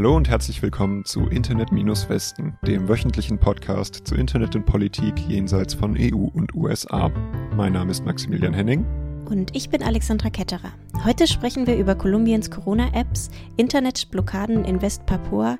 Hallo 0.00 0.16
und 0.16 0.30
herzlich 0.30 0.62
willkommen 0.62 1.04
zu 1.04 1.26
Internet-Westen, 1.26 2.56
dem 2.66 2.88
wöchentlichen 2.88 3.36
Podcast 3.36 4.00
zu 4.06 4.14
Internet 4.14 4.56
und 4.56 4.64
Politik 4.64 5.12
jenseits 5.28 5.74
von 5.74 5.94
EU 5.94 6.26
und 6.32 6.54
USA. 6.54 7.10
Mein 7.54 7.74
Name 7.74 7.90
ist 7.90 8.06
Maximilian 8.06 8.54
Henning. 8.54 8.86
Und 9.26 9.54
ich 9.54 9.68
bin 9.68 9.82
Alexandra 9.82 10.30
Ketterer. 10.30 10.70
Heute 11.04 11.26
sprechen 11.26 11.66
wir 11.66 11.76
über 11.76 11.94
Kolumbiens 11.96 12.50
Corona-Apps, 12.50 13.28
Internetblockaden 13.58 14.64
in 14.64 14.80
West-Papua, 14.80 15.58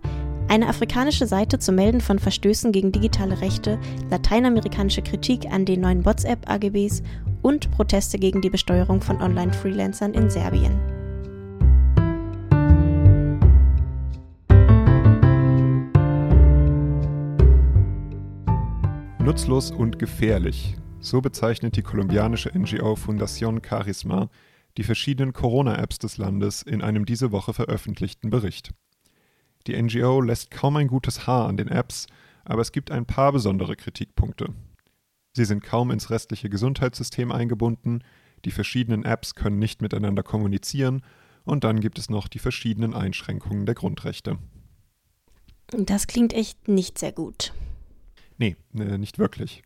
eine 0.48 0.68
afrikanische 0.68 1.26
Seite 1.26 1.58
zum 1.58 1.74
Melden 1.74 2.00
von 2.00 2.18
Verstößen 2.18 2.72
gegen 2.72 2.92
digitale 2.92 3.42
Rechte, 3.42 3.78
lateinamerikanische 4.08 5.02
Kritik 5.02 5.52
an 5.52 5.66
den 5.66 5.82
neuen 5.82 6.06
WhatsApp-AGBs 6.06 7.02
und 7.42 7.70
Proteste 7.72 8.18
gegen 8.18 8.40
die 8.40 8.48
Besteuerung 8.48 9.02
von 9.02 9.20
Online-Freelancern 9.20 10.14
in 10.14 10.30
Serbien. 10.30 10.99
Nutzlos 19.30 19.70
und 19.70 20.00
gefährlich. 20.00 20.74
So 20.98 21.20
bezeichnet 21.20 21.76
die 21.76 21.82
kolumbianische 21.82 22.50
NGO 22.52 22.94
Fundación 22.94 23.64
Charisma 23.64 24.28
die 24.76 24.82
verschiedenen 24.82 25.32
Corona-Apps 25.32 26.00
des 26.00 26.18
Landes 26.18 26.62
in 26.62 26.82
einem 26.82 27.06
diese 27.06 27.30
Woche 27.30 27.54
veröffentlichten 27.54 28.30
Bericht. 28.30 28.74
Die 29.68 29.80
NGO 29.80 30.20
lässt 30.20 30.50
kaum 30.50 30.74
ein 30.74 30.88
gutes 30.88 31.28
Haar 31.28 31.46
an 31.46 31.56
den 31.56 31.68
Apps, 31.68 32.08
aber 32.44 32.60
es 32.62 32.72
gibt 32.72 32.90
ein 32.90 33.06
paar 33.06 33.30
besondere 33.30 33.76
Kritikpunkte. 33.76 34.52
Sie 35.34 35.44
sind 35.44 35.62
kaum 35.62 35.92
ins 35.92 36.10
restliche 36.10 36.48
Gesundheitssystem 36.48 37.30
eingebunden, 37.30 38.02
die 38.44 38.50
verschiedenen 38.50 39.04
Apps 39.04 39.36
können 39.36 39.60
nicht 39.60 39.80
miteinander 39.80 40.24
kommunizieren 40.24 41.02
und 41.44 41.62
dann 41.62 41.78
gibt 41.78 42.00
es 42.00 42.10
noch 42.10 42.26
die 42.26 42.40
verschiedenen 42.40 42.94
Einschränkungen 42.94 43.64
der 43.64 43.76
Grundrechte. 43.76 44.38
Das 45.68 46.08
klingt 46.08 46.32
echt 46.32 46.66
nicht 46.66 46.98
sehr 46.98 47.12
gut. 47.12 47.52
Nee, 48.40 48.56
äh, 48.74 48.96
nicht 48.96 49.18
wirklich. 49.18 49.62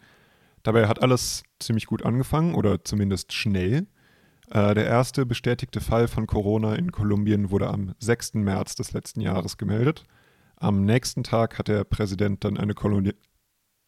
Dabei 0.64 0.88
hat 0.88 1.00
alles 1.00 1.44
ziemlich 1.60 1.86
gut 1.86 2.04
angefangen 2.04 2.56
oder 2.56 2.84
zumindest 2.84 3.32
schnell. 3.32 3.86
Äh, 4.50 4.74
der 4.74 4.84
erste 4.84 5.24
bestätigte 5.24 5.80
Fall 5.80 6.08
von 6.08 6.26
Corona 6.26 6.74
in 6.74 6.90
Kolumbien 6.90 7.52
wurde 7.52 7.68
am 7.68 7.94
6. 8.00 8.34
März 8.34 8.74
des 8.74 8.92
letzten 8.92 9.20
Jahres 9.20 9.58
gemeldet. 9.58 10.04
Am 10.56 10.84
nächsten 10.84 11.22
Tag 11.22 11.56
hat 11.56 11.68
der 11.68 11.84
Präsident 11.84 12.42
dann 12.44 12.58
eine 12.58 12.74
Kolumbi 12.74 13.14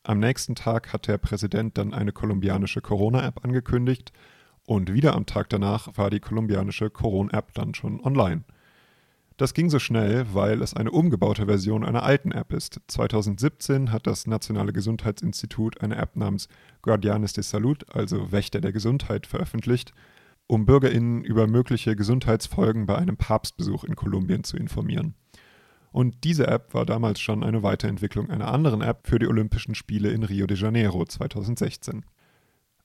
am 0.05 0.21
nächsten 0.21 0.55
Tag 0.55 0.93
hat 0.93 1.09
der 1.09 1.19
Präsident 1.19 1.79
dann 1.79 1.93
eine 1.93 2.13
kolumbianische 2.13 2.81
Corona-App 2.81 3.45
angekündigt 3.45 4.13
und 4.65 4.93
wieder 4.93 5.17
am 5.17 5.27
Tag 5.27 5.49
danach 5.49 5.99
war 5.99 6.11
die 6.11 6.21
kolumbianische 6.21 6.91
Corona-App 6.91 7.53
dann 7.55 7.75
schon 7.75 7.99
online. 7.99 8.45
Das 9.37 9.53
ging 9.53 9.69
so 9.69 9.79
schnell, 9.79 10.27
weil 10.33 10.63
es 10.63 10.73
eine 10.73 10.91
umgebaute 10.91 11.45
Version 11.45 11.85
einer 11.85 12.05
alten 12.05 12.33
App 12.33 12.55
ist. 12.55 12.81
2017 12.87 13.93
hat 13.93 14.07
das 14.07 14.27
Nationale 14.27 14.73
Gesundheitsinstitut 14.73 15.83
eine 15.83 15.97
App 15.97 16.17
namens 16.17 16.49
Guardianes 16.81 17.35
de 17.35 17.45
Salud, 17.45 17.85
also 17.95 18.33
Wächter 18.33 18.63
der 18.63 18.73
Gesundheit, 18.73 19.27
veröffentlicht, 19.27 19.93
um 20.47 20.65
Bürgerinnen 20.65 21.23
über 21.23 21.47
mögliche 21.47 21.97
Gesundheitsfolgen 21.97 22.87
bei 22.87 22.97
einem 22.97 23.19
Papstbesuch 23.19 23.85
in 23.85 23.95
Kolumbien 23.95 24.43
zu 24.43 24.57
informieren. 24.57 25.15
Und 25.93 26.25
diese 26.25 26.47
App 26.47 26.73
war 26.73 26.87
damals 26.87 27.21
schon 27.21 27.45
eine 27.45 27.63
Weiterentwicklung 27.63 28.31
einer 28.31 28.49
anderen 28.49 28.81
App 28.81 29.07
für 29.07 29.19
die 29.19 29.27
Olympischen 29.27 29.75
Spiele 29.75 30.11
in 30.11 30.23
Rio 30.23 30.47
de 30.47 30.57
Janeiro 30.57 31.05
2016. 31.05 32.07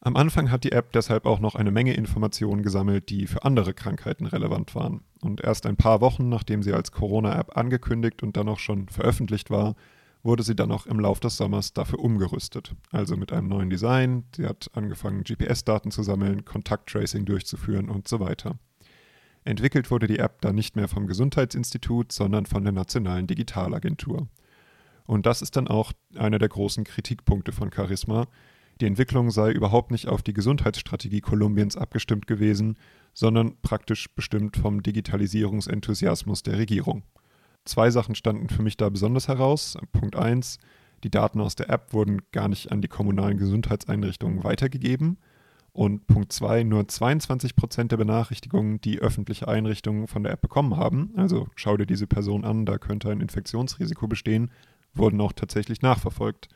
Am 0.03 0.15
Anfang 0.15 0.49
hat 0.49 0.63
die 0.63 0.71
App 0.71 0.91
deshalb 0.93 1.27
auch 1.27 1.39
noch 1.39 1.53
eine 1.53 1.69
Menge 1.69 1.93
Informationen 1.93 2.63
gesammelt, 2.63 3.09
die 3.11 3.27
für 3.27 3.43
andere 3.43 3.75
Krankheiten 3.75 4.25
relevant 4.25 4.73
waren. 4.73 5.01
Und 5.21 5.41
erst 5.41 5.67
ein 5.67 5.77
paar 5.77 6.01
Wochen, 6.01 6.27
nachdem 6.27 6.63
sie 6.63 6.73
als 6.73 6.91
Corona-App 6.91 7.55
angekündigt 7.55 8.23
und 8.23 8.35
dann 8.35 8.49
auch 8.49 8.57
schon 8.57 8.89
veröffentlicht 8.89 9.51
war, 9.51 9.75
wurde 10.23 10.41
sie 10.41 10.55
dann 10.55 10.71
auch 10.71 10.87
im 10.87 10.99
Lauf 10.99 11.19
des 11.19 11.37
Sommers 11.37 11.73
dafür 11.73 11.99
umgerüstet. 11.99 12.73
Also 12.91 13.15
mit 13.15 13.31
einem 13.31 13.47
neuen 13.47 13.69
Design, 13.69 14.23
sie 14.35 14.47
hat 14.47 14.71
angefangen, 14.73 15.23
GPS-Daten 15.23 15.91
zu 15.91 16.01
sammeln, 16.01 16.45
Kontakttracing 16.45 17.25
durchzuführen 17.25 17.87
und 17.87 18.07
so 18.07 18.19
weiter. 18.19 18.57
Entwickelt 19.43 19.91
wurde 19.91 20.07
die 20.07 20.19
App 20.19 20.41
dann 20.41 20.55
nicht 20.55 20.75
mehr 20.75 20.87
vom 20.87 21.05
Gesundheitsinstitut, 21.05 22.11
sondern 22.11 22.47
von 22.47 22.63
der 22.63 22.73
Nationalen 22.73 23.27
Digitalagentur. 23.27 24.27
Und 25.05 25.27
das 25.27 25.43
ist 25.43 25.55
dann 25.57 25.67
auch 25.67 25.93
einer 26.15 26.39
der 26.39 26.49
großen 26.49 26.85
Kritikpunkte 26.85 27.51
von 27.51 27.71
Charisma, 27.71 28.27
die 28.81 28.87
Entwicklung 28.87 29.31
sei 29.31 29.51
überhaupt 29.51 29.91
nicht 29.91 30.07
auf 30.07 30.23
die 30.23 30.33
Gesundheitsstrategie 30.33 31.21
Kolumbiens 31.21 31.77
abgestimmt 31.77 32.27
gewesen, 32.27 32.77
sondern 33.13 33.55
praktisch 33.61 34.13
bestimmt 34.13 34.57
vom 34.57 34.81
Digitalisierungsenthusiasmus 34.83 36.43
der 36.43 36.57
Regierung. 36.57 37.03
Zwei 37.63 37.91
Sachen 37.91 38.15
standen 38.15 38.49
für 38.49 38.63
mich 38.63 38.77
da 38.77 38.89
besonders 38.89 39.27
heraus. 39.27 39.77
Punkt 39.91 40.15
1, 40.15 40.57
die 41.03 41.11
Daten 41.11 41.39
aus 41.39 41.55
der 41.55 41.69
App 41.69 41.93
wurden 41.93 42.23
gar 42.31 42.47
nicht 42.47 42.71
an 42.71 42.81
die 42.81 42.87
kommunalen 42.87 43.37
Gesundheitseinrichtungen 43.37 44.43
weitergegeben. 44.43 45.17
Und 45.73 46.07
Punkt 46.07 46.33
2, 46.33 46.63
nur 46.63 46.87
22 46.87 47.55
Prozent 47.55 47.91
der 47.91 47.97
Benachrichtigungen, 47.97 48.81
die 48.81 48.99
öffentliche 48.99 49.47
Einrichtungen 49.47 50.07
von 50.07 50.23
der 50.23 50.33
App 50.33 50.41
bekommen 50.41 50.75
haben, 50.75 51.13
also 51.15 51.47
schau 51.55 51.77
dir 51.77 51.85
diese 51.85 52.07
Person 52.07 52.43
an, 52.43 52.65
da 52.65 52.77
könnte 52.77 53.09
ein 53.09 53.21
Infektionsrisiko 53.21 54.07
bestehen, 54.07 54.51
wurden 54.93 55.21
auch 55.21 55.31
tatsächlich 55.31 55.81
nachverfolgt. 55.81 56.49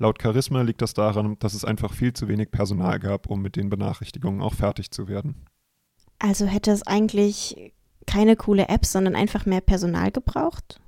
Laut 0.00 0.20
Charisma 0.20 0.62
liegt 0.62 0.80
das 0.80 0.94
daran, 0.94 1.38
dass 1.40 1.52
es 1.52 1.62
einfach 1.62 1.92
viel 1.92 2.14
zu 2.14 2.26
wenig 2.26 2.50
Personal 2.50 2.98
gab, 2.98 3.28
um 3.28 3.42
mit 3.42 3.54
den 3.54 3.68
Benachrichtigungen 3.68 4.40
auch 4.40 4.54
fertig 4.54 4.90
zu 4.90 5.08
werden. 5.08 5.44
Also 6.18 6.46
hätte 6.46 6.70
es 6.70 6.86
eigentlich 6.86 7.74
keine 8.06 8.34
coole 8.34 8.68
App, 8.68 8.86
sondern 8.86 9.14
einfach 9.14 9.44
mehr 9.44 9.60
Personal 9.60 10.10
gebraucht? 10.10 10.80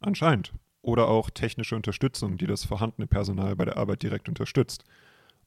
Anscheinend. 0.00 0.52
Oder 0.82 1.08
auch 1.08 1.30
technische 1.30 1.74
Unterstützung, 1.74 2.36
die 2.36 2.46
das 2.46 2.66
vorhandene 2.66 3.06
Personal 3.06 3.56
bei 3.56 3.64
der 3.64 3.78
Arbeit 3.78 4.02
direkt 4.02 4.28
unterstützt. 4.28 4.84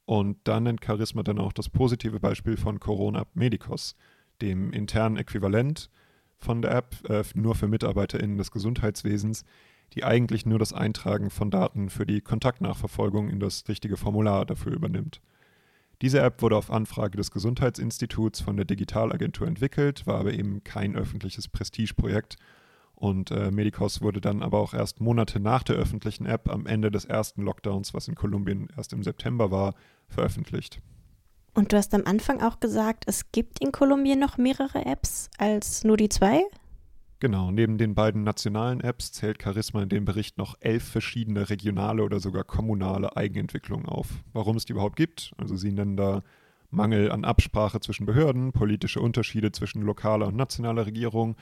Und 0.06 0.40
da 0.46 0.60
nennt 0.60 0.84
Charisma 0.84 1.22
dann 1.22 1.38
auch 1.38 1.54
das 1.54 1.70
positive 1.70 2.20
Beispiel 2.20 2.58
von 2.58 2.80
Corona 2.80 3.28
Medicos, 3.36 3.96
dem 4.42 4.74
internen 4.74 5.18
Äquivalent 5.18 5.92
von 6.40 6.64
der 6.64 6.72
App 6.72 7.08
äh, 7.08 7.24
nur 7.36 7.54
für 7.54 7.68
MitarbeiterInnen 7.68 8.38
des 8.38 8.50
Gesundheitswesens, 8.50 9.46
die 9.94 10.04
eigentlich 10.04 10.46
nur 10.46 10.60
das 10.60 10.74
Eintragen 10.74 11.30
von 11.30 11.50
Daten 11.50 11.90
für 11.90 12.06
die 12.06 12.22
Kontaktnachverfolgung 12.22 13.30
in 13.30 13.40
das 13.40 13.68
richtige 13.68 13.98
Formular 13.98 14.46
dafür 14.46 14.74
übernimmt. 14.74 15.22
Diese 16.02 16.20
App 16.20 16.42
wurde 16.42 16.58
auf 16.58 16.70
Anfrage 16.70 17.18
des 17.18 17.32
Gesundheitsinstituts 17.32 18.42
von 18.42 18.56
der 18.56 18.66
Digitalagentur 18.66 19.48
entwickelt, 19.48 20.06
war 20.06 20.20
aber 20.20 20.34
eben 20.34 20.64
kein 20.64 20.96
öffentliches 20.96 21.48
Prestigeprojekt 21.48 22.38
und 22.94 23.30
äh, 23.30 23.52
Medicos 23.52 24.02
wurde 24.02 24.22
dann 24.22 24.42
aber 24.42 24.60
auch 24.60 24.74
erst 24.74 25.02
Monate 25.02 25.40
nach 25.40 25.62
der 25.62 25.76
öffentlichen 25.76 26.26
App 26.26 26.50
am 26.50 26.66
Ende 26.66 26.90
des 26.90 27.06
ersten 27.06 27.44
Lockdowns, 27.44 27.94
was 27.94 28.08
in 28.08 28.16
Kolumbien 28.16 28.70
erst 28.76 28.92
im 28.92 29.04
September 29.04 29.52
war, 29.52 29.76
veröffentlicht. 30.08 30.82
Und 31.54 31.74
du 31.74 31.78
hast 31.78 31.94
am 31.94 32.04
Anfang 32.06 32.42
auch 32.42 32.60
gesagt, 32.60 33.04
es 33.08 33.32
gibt 33.32 33.60
in 33.60 33.72
Kolumbien 33.72 34.20
noch 34.20 34.38
mehrere 34.38 34.86
Apps 34.86 35.30
als 35.38 35.84
nur 35.84 35.98
die 35.98 36.10
zwei? 36.10 36.44
Genau, 37.20 37.50
neben 37.50 37.80
den 37.80 37.96
beiden 37.96 38.24
nationalen 38.24 38.80
Apps 38.80 39.12
zählt 39.12 39.42
Charisma 39.42 39.82
in 39.82 39.90
dem 39.90 40.06
Bericht 40.06 40.38
noch 40.38 40.56
elf 40.60 40.84
verschiedene 40.84 41.50
regionale 41.50 42.04
oder 42.04 42.20
sogar 42.20 42.44
kommunale 42.44 43.18
Eigenentwicklungen 43.18 43.88
auf. 43.88 44.08
Warum 44.34 44.56
es 44.56 44.66
die 44.66 44.74
überhaupt 44.74 44.98
gibt, 44.98 45.34
also 45.38 45.56
sie 45.56 45.72
nennen 45.72 45.98
da 45.98 46.22
Mangel 46.70 47.12
an 47.12 47.26
Absprache 47.26 47.80
zwischen 47.80 48.06
Behörden, 48.06 48.52
politische 48.52 49.02
Unterschiede 49.02 49.52
zwischen 49.52 49.82
lokaler 49.82 50.28
und 50.28 50.36
nationaler 50.36 50.86
Regierung 50.86 51.38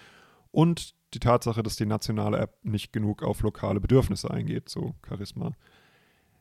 und 0.51 0.95
die 1.13 1.19
Tatsache, 1.19 1.61
dass 1.61 1.75
die 1.75 1.85
nationale 1.85 2.37
App 2.37 2.57
nicht 2.63 2.93
genug 2.93 3.23
auf 3.23 3.41
lokale 3.41 3.81
Bedürfnisse 3.81 4.31
eingeht, 4.31 4.69
so 4.69 4.95
Charisma. 5.05 5.51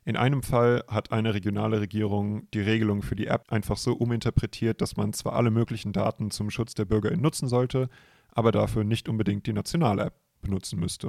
In 0.04 0.16
einem 0.16 0.42
Fall 0.42 0.84
hat 0.86 1.12
eine 1.12 1.34
regionale 1.34 1.80
Regierung 1.80 2.48
die 2.52 2.60
Regelung 2.60 3.02
für 3.02 3.16
die 3.16 3.26
App 3.26 3.50
einfach 3.50 3.78
so 3.78 3.94
uminterpretiert, 3.94 4.80
dass 4.80 4.96
man 4.96 5.12
zwar 5.12 5.32
alle 5.32 5.50
möglichen 5.50 5.92
Daten 5.92 6.30
zum 6.30 6.50
Schutz 6.50 6.74
der 6.74 6.84
BürgerInnen 6.84 7.22
nutzen 7.22 7.48
sollte, 7.48 7.88
aber 8.34 8.52
dafür 8.52 8.84
nicht 8.84 9.08
unbedingt 9.08 9.46
die 9.46 9.52
nationale 9.52 10.04
App 10.04 10.14
benutzen 10.42 10.78
müsste. 10.78 11.08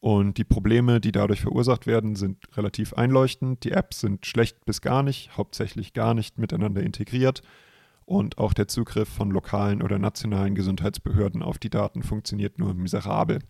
Und 0.00 0.38
die 0.38 0.44
Probleme, 0.44 1.00
die 1.00 1.12
dadurch 1.12 1.40
verursacht 1.40 1.86
werden, 1.86 2.16
sind 2.16 2.38
relativ 2.56 2.92
einleuchtend. 2.94 3.64
Die 3.64 3.72
Apps 3.72 4.00
sind 4.00 4.26
schlecht 4.26 4.64
bis 4.64 4.80
gar 4.80 5.02
nicht, 5.02 5.36
hauptsächlich 5.36 5.94
gar 5.94 6.14
nicht 6.14 6.38
miteinander 6.38 6.82
integriert 6.82 7.42
und 8.06 8.38
auch 8.38 8.54
der 8.54 8.68
Zugriff 8.68 9.08
von 9.08 9.30
lokalen 9.30 9.82
oder 9.82 9.98
nationalen 9.98 10.54
Gesundheitsbehörden 10.54 11.42
auf 11.42 11.58
die 11.58 11.70
Daten 11.70 12.02
funktioniert 12.02 12.58
nur 12.58 12.72
miserabel. 12.72 13.40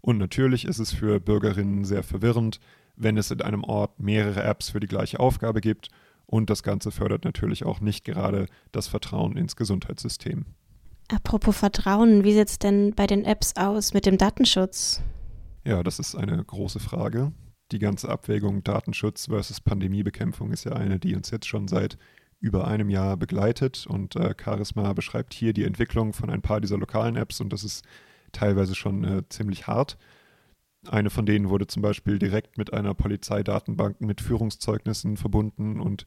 Und 0.00 0.18
natürlich 0.18 0.66
ist 0.66 0.78
es 0.78 0.92
für 0.92 1.20
Bürgerinnen 1.20 1.84
sehr 1.84 2.02
verwirrend, 2.02 2.60
wenn 2.96 3.16
es 3.16 3.30
in 3.30 3.40
einem 3.40 3.64
Ort 3.64 3.98
mehrere 3.98 4.42
Apps 4.42 4.70
für 4.70 4.80
die 4.80 4.86
gleiche 4.86 5.18
Aufgabe 5.18 5.60
gibt 5.60 5.88
und 6.26 6.50
das 6.50 6.62
Ganze 6.62 6.90
fördert 6.90 7.24
natürlich 7.24 7.64
auch 7.64 7.80
nicht 7.80 8.04
gerade 8.04 8.46
das 8.70 8.88
Vertrauen 8.88 9.36
ins 9.36 9.56
Gesundheitssystem. 9.56 10.44
Apropos 11.10 11.56
Vertrauen, 11.56 12.22
wie 12.22 12.34
sieht 12.34 12.48
es 12.48 12.58
denn 12.58 12.94
bei 12.94 13.06
den 13.06 13.24
Apps 13.24 13.56
aus 13.56 13.94
mit 13.94 14.04
dem 14.04 14.18
Datenschutz? 14.18 15.02
Ja, 15.64 15.82
das 15.82 15.98
ist 15.98 16.14
eine 16.14 16.44
große 16.44 16.80
Frage. 16.80 17.32
Die 17.72 17.78
ganze 17.78 18.08
Abwägung 18.10 18.62
Datenschutz 18.62 19.26
versus 19.26 19.60
Pandemiebekämpfung 19.60 20.52
ist 20.52 20.64
ja 20.64 20.72
eine, 20.72 20.98
die 20.98 21.14
uns 21.14 21.30
jetzt 21.30 21.46
schon 21.46 21.66
seit 21.66 21.96
über 22.40 22.68
einem 22.68 22.90
Jahr 22.90 23.16
begleitet 23.16 23.86
und 23.86 24.16
äh, 24.16 24.34
Charisma 24.38 24.92
beschreibt 24.92 25.34
hier 25.34 25.52
die 25.52 25.64
Entwicklung 25.64 26.12
von 26.12 26.30
ein 26.30 26.42
paar 26.42 26.60
dieser 26.60 26.78
lokalen 26.78 27.16
Apps 27.16 27.40
und 27.40 27.52
das 27.52 27.64
ist 27.64 27.84
teilweise 28.32 28.74
schon 28.74 29.04
äh, 29.04 29.22
ziemlich 29.28 29.66
hart. 29.66 29.96
Eine 30.88 31.10
von 31.10 31.26
denen 31.26 31.48
wurde 31.48 31.66
zum 31.66 31.82
Beispiel 31.82 32.18
direkt 32.18 32.56
mit 32.56 32.72
einer 32.72 32.94
Polizeidatenbank 32.94 34.00
mit 34.00 34.20
Führungszeugnissen 34.20 35.16
verbunden 35.16 35.80
und, 35.80 36.06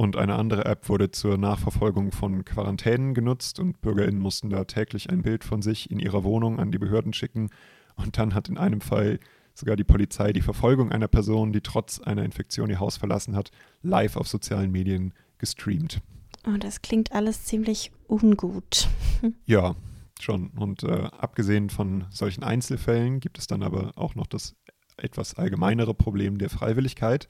und 0.00 0.16
eine 0.16 0.36
andere 0.36 0.64
App 0.64 0.88
wurde 0.88 1.10
zur 1.10 1.36
Nachverfolgung 1.36 2.10
von 2.10 2.42
Quarantänen 2.46 3.12
genutzt 3.12 3.60
und 3.60 3.82
BürgerInnen 3.82 4.18
mussten 4.18 4.48
da 4.48 4.64
täglich 4.64 5.10
ein 5.10 5.20
Bild 5.20 5.44
von 5.44 5.60
sich 5.60 5.90
in 5.90 5.98
ihrer 5.98 6.24
Wohnung 6.24 6.58
an 6.58 6.72
die 6.72 6.78
Behörden 6.78 7.12
schicken. 7.12 7.50
Und 7.96 8.16
dann 8.16 8.32
hat 8.32 8.48
in 8.48 8.56
einem 8.56 8.80
Fall 8.80 9.20
sogar 9.52 9.76
die 9.76 9.84
Polizei 9.84 10.32
die 10.32 10.40
Verfolgung 10.40 10.90
einer 10.90 11.06
Person, 11.06 11.52
die 11.52 11.60
trotz 11.60 12.00
einer 12.00 12.24
Infektion 12.24 12.70
ihr 12.70 12.80
Haus 12.80 12.96
verlassen 12.96 13.36
hat, 13.36 13.50
live 13.82 14.16
auf 14.16 14.26
sozialen 14.26 14.72
Medien 14.72 15.12
gestreamt. 15.36 16.00
Oh, 16.46 16.56
das 16.58 16.80
klingt 16.80 17.12
alles 17.12 17.44
ziemlich 17.44 17.92
ungut. 18.08 18.88
ja, 19.44 19.76
schon. 20.18 20.48
Und 20.56 20.82
äh, 20.82 21.08
abgesehen 21.18 21.68
von 21.68 22.06
solchen 22.08 22.42
Einzelfällen 22.42 23.20
gibt 23.20 23.36
es 23.36 23.48
dann 23.48 23.62
aber 23.62 23.92
auch 23.96 24.14
noch 24.14 24.28
das 24.28 24.56
etwas 24.96 25.34
allgemeinere 25.34 25.92
Problem 25.92 26.38
der 26.38 26.48
Freiwilligkeit, 26.48 27.28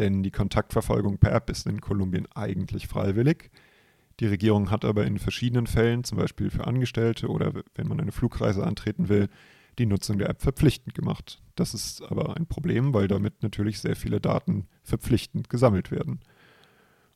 denn 0.00 0.22
die 0.22 0.30
Kontaktverfolgung 0.30 1.18
per 1.18 1.32
App 1.32 1.50
ist 1.50 1.66
in 1.66 1.80
Kolumbien 1.80 2.26
eigentlich 2.34 2.88
freiwillig. 2.88 3.50
Die 4.18 4.26
Regierung 4.26 4.70
hat 4.70 4.84
aber 4.84 5.06
in 5.06 5.18
verschiedenen 5.18 5.66
Fällen, 5.66 6.04
zum 6.04 6.18
Beispiel 6.18 6.50
für 6.50 6.66
Angestellte 6.66 7.28
oder 7.28 7.52
wenn 7.74 7.86
man 7.86 8.00
eine 8.00 8.10
Flugreise 8.10 8.66
antreten 8.66 9.08
will, 9.08 9.28
die 9.78 9.86
Nutzung 9.86 10.18
der 10.18 10.30
App 10.30 10.40
verpflichtend 10.40 10.94
gemacht. 10.94 11.42
Das 11.54 11.74
ist 11.74 12.02
aber 12.02 12.36
ein 12.36 12.46
Problem, 12.46 12.94
weil 12.94 13.08
damit 13.08 13.42
natürlich 13.42 13.78
sehr 13.78 13.94
viele 13.94 14.20
Daten 14.20 14.66
verpflichtend 14.82 15.48
gesammelt 15.50 15.90
werden. 15.90 16.20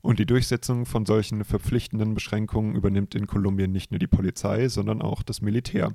Und 0.03 0.19
die 0.19 0.27
Durchsetzung 0.27 0.85
von 0.85 1.07
solchen 1.07 1.45
verpflichtenden 1.45 2.13
Beschränkungen 2.13 2.75
übernimmt 2.75 3.15
in 3.15 3.27
Kolumbien 3.27 3.73
nicht 3.73 3.91
nur 3.91 3.99
die 3.99 4.07
Polizei, 4.07 4.69
sondern 4.69 5.01
auch 5.01 5.23
das 5.23 5.41
Militär. 5.41 5.95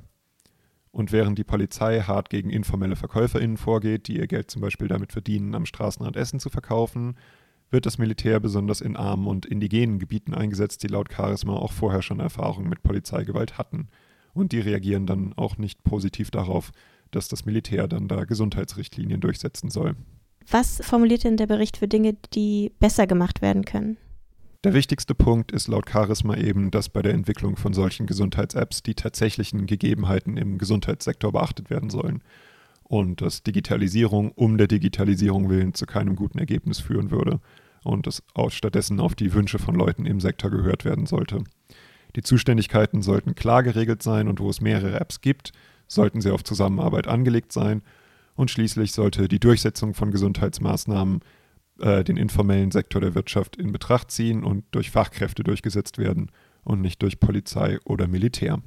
Und 0.92 1.12
während 1.12 1.38
die 1.38 1.44
Polizei 1.44 2.02
hart 2.02 2.30
gegen 2.30 2.50
informelle 2.50 2.96
VerkäuferInnen 2.96 3.58
vorgeht, 3.58 4.08
die 4.08 4.18
ihr 4.18 4.28
Geld 4.28 4.50
zum 4.50 4.62
Beispiel 4.62 4.88
damit 4.88 5.12
verdienen, 5.12 5.54
am 5.54 5.66
Straßenrand 5.66 6.16
Essen 6.16 6.40
zu 6.40 6.50
verkaufen, 6.50 7.16
wird 7.70 7.86
das 7.86 8.00
Militär 8.00 8.40
besonders 8.40 8.82
in 8.82 8.96
armen 8.96 9.28
und 9.28 9.46
indigenen 9.46 10.00
Gebieten 10.00 10.34
eingesetzt, 10.34 10.82
die 10.84 10.88
laut 10.88 11.14
Charisma 11.14 11.54
auch 11.54 11.72
vorher 11.72 12.02
schon 12.02 12.20
Erfahrungen 12.20 12.70
mit 12.70 12.82
Polizeigewalt 12.82 13.58
hatten. 13.58 13.90
Und 14.34 14.52
die 14.52 14.60
reagieren 14.60 15.06
dann 15.06 15.34
auch 15.36 15.58
nicht 15.58 15.84
positiv 15.84 16.32
darauf, 16.32 16.72
dass 17.12 17.28
das 17.28 17.46
Militär 17.46 17.88
dann 17.88 18.08
da 18.08 18.26
Gesundheitsrichtlinien 18.26 19.22
durchsetzen 19.22 19.70
soll. 19.70 19.96
Was 20.50 20.82
formuliert 20.84 21.24
denn 21.24 21.38
der 21.38 21.48
Bericht 21.48 21.78
für 21.78 21.88
Dinge, 21.88 22.16
die 22.34 22.72
besser 22.80 23.06
gemacht 23.06 23.42
werden 23.42 23.66
können? 23.66 23.98
Der 24.66 24.74
wichtigste 24.74 25.16
Punkt 25.16 25.54
ist 25.54 25.70
laut 25.70 25.90
Charisma 25.90 26.36
eben, 26.36 26.70
dass 26.70 26.90
bei 26.90 27.02
der 27.02 27.14
Entwicklung 27.14 27.56
von 27.56 27.72
solchen 27.72 28.08
Gesundheits-Apps 28.08 28.84
die 28.84 28.94
tatsächlichen 28.94 29.68
Gegebenheiten 29.68 30.36
im 30.36 30.58
Gesundheitssektor 30.58 31.32
beachtet 31.32 31.70
werden 31.70 31.90
sollen 31.90 32.22
und 32.84 33.22
dass 33.22 33.42
Digitalisierung 33.42 34.34
um 34.34 34.58
der 34.58 34.68
Digitalisierung 34.68 35.50
willen 35.50 35.76
zu 35.76 35.86
keinem 35.86 36.18
guten 36.18 36.40
Ergebnis 36.40 36.82
führen 36.82 37.10
würde 37.10 37.40
und 37.86 38.06
dass 38.06 38.22
auch 38.34 38.52
stattdessen 38.52 39.00
auf 39.00 39.16
die 39.16 39.34
Wünsche 39.34 39.60
von 39.60 39.76
Leuten 39.76 40.06
im 40.06 40.20
Sektor 40.20 40.52
gehört 40.52 40.84
werden 40.84 41.06
sollte. 41.06 41.42
Die 42.18 42.22
Zuständigkeiten 42.22 43.02
sollten 43.02 43.36
klar 43.36 43.64
geregelt 43.64 44.04
sein 44.04 44.28
und 44.28 44.42
wo 44.42 44.50
es 44.50 44.60
mehrere 44.60 45.00
Apps 45.00 45.22
gibt, 45.22 45.54
sollten 45.88 46.20
sie 46.20 46.32
auf 46.32 46.44
Zusammenarbeit 46.44 47.08
angelegt 47.08 47.54
sein 47.54 47.82
und 48.36 48.52
schließlich 48.52 48.92
sollte 48.92 49.30
die 49.30 49.40
Durchsetzung 49.40 49.94
von 49.94 50.12
Gesundheitsmaßnahmen 50.12 51.22
äh, 51.82 52.04
den 52.04 52.18
informellen 52.18 52.72
Sektor 52.72 53.02
der 53.02 53.16
Wirtschaft 53.16 53.56
in 53.56 53.72
Betracht 53.72 54.12
ziehen 54.12 54.44
und 54.44 54.66
durch 54.72 54.92
Fachkräfte 54.92 55.44
durchgesetzt 55.44 55.98
werden 55.98 56.32
und 56.64 56.82
nicht 56.82 57.02
durch 57.02 57.20
Polizei 57.20 57.80
oder 57.86 58.08
Militär. 58.08 58.62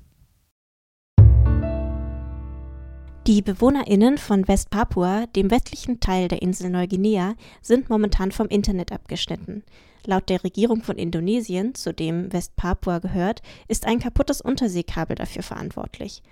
Die 3.29 3.41
BewohnerInnen 3.41 4.19
von 4.19 4.49
Westpapua, 4.49 5.27
dem 5.27 5.53
westlichen 5.53 6.01
Teil 6.01 6.27
der 6.27 6.43
Insel 6.43 6.71
Neuguinea, 6.71 7.37
sind 7.61 7.89
momentan 7.89 8.33
vom 8.33 8.49
Internet 8.49 8.91
abgeschnitten. 8.91 9.63
Laut 10.05 10.29
der 10.29 10.43
Regierung 10.43 10.83
von 10.83 10.97
Indonesien, 10.97 11.77
zu 11.77 11.95
dem 11.95 12.33
Westpapua 12.33 12.99
gehört, 12.99 13.41
ist 13.69 13.87
ein 13.87 14.01
kaputtes 14.01 14.41
Unterseekabel 14.41 15.15
dafür 15.15 15.45
verantwortlich. 15.45 16.23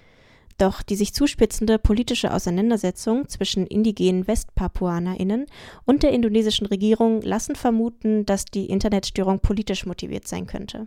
Doch 0.61 0.83
die 0.83 0.95
sich 0.95 1.15
zuspitzende 1.15 1.79
politische 1.79 2.35
Auseinandersetzung 2.35 3.27
zwischen 3.31 3.67
indigenen 3.67 4.29
WestpapuanerInnen 4.29 5.47
und 5.87 6.03
der 6.03 6.13
indonesischen 6.13 6.67
Regierung 6.67 7.23
lassen 7.23 7.57
vermuten, 7.57 8.27
dass 8.27 8.45
die 8.45 8.67
Internetstörung 8.67 9.41
politisch 9.41 9.87
motiviert 9.87 10.29
sein 10.29 10.47
könnte. 10.47 10.87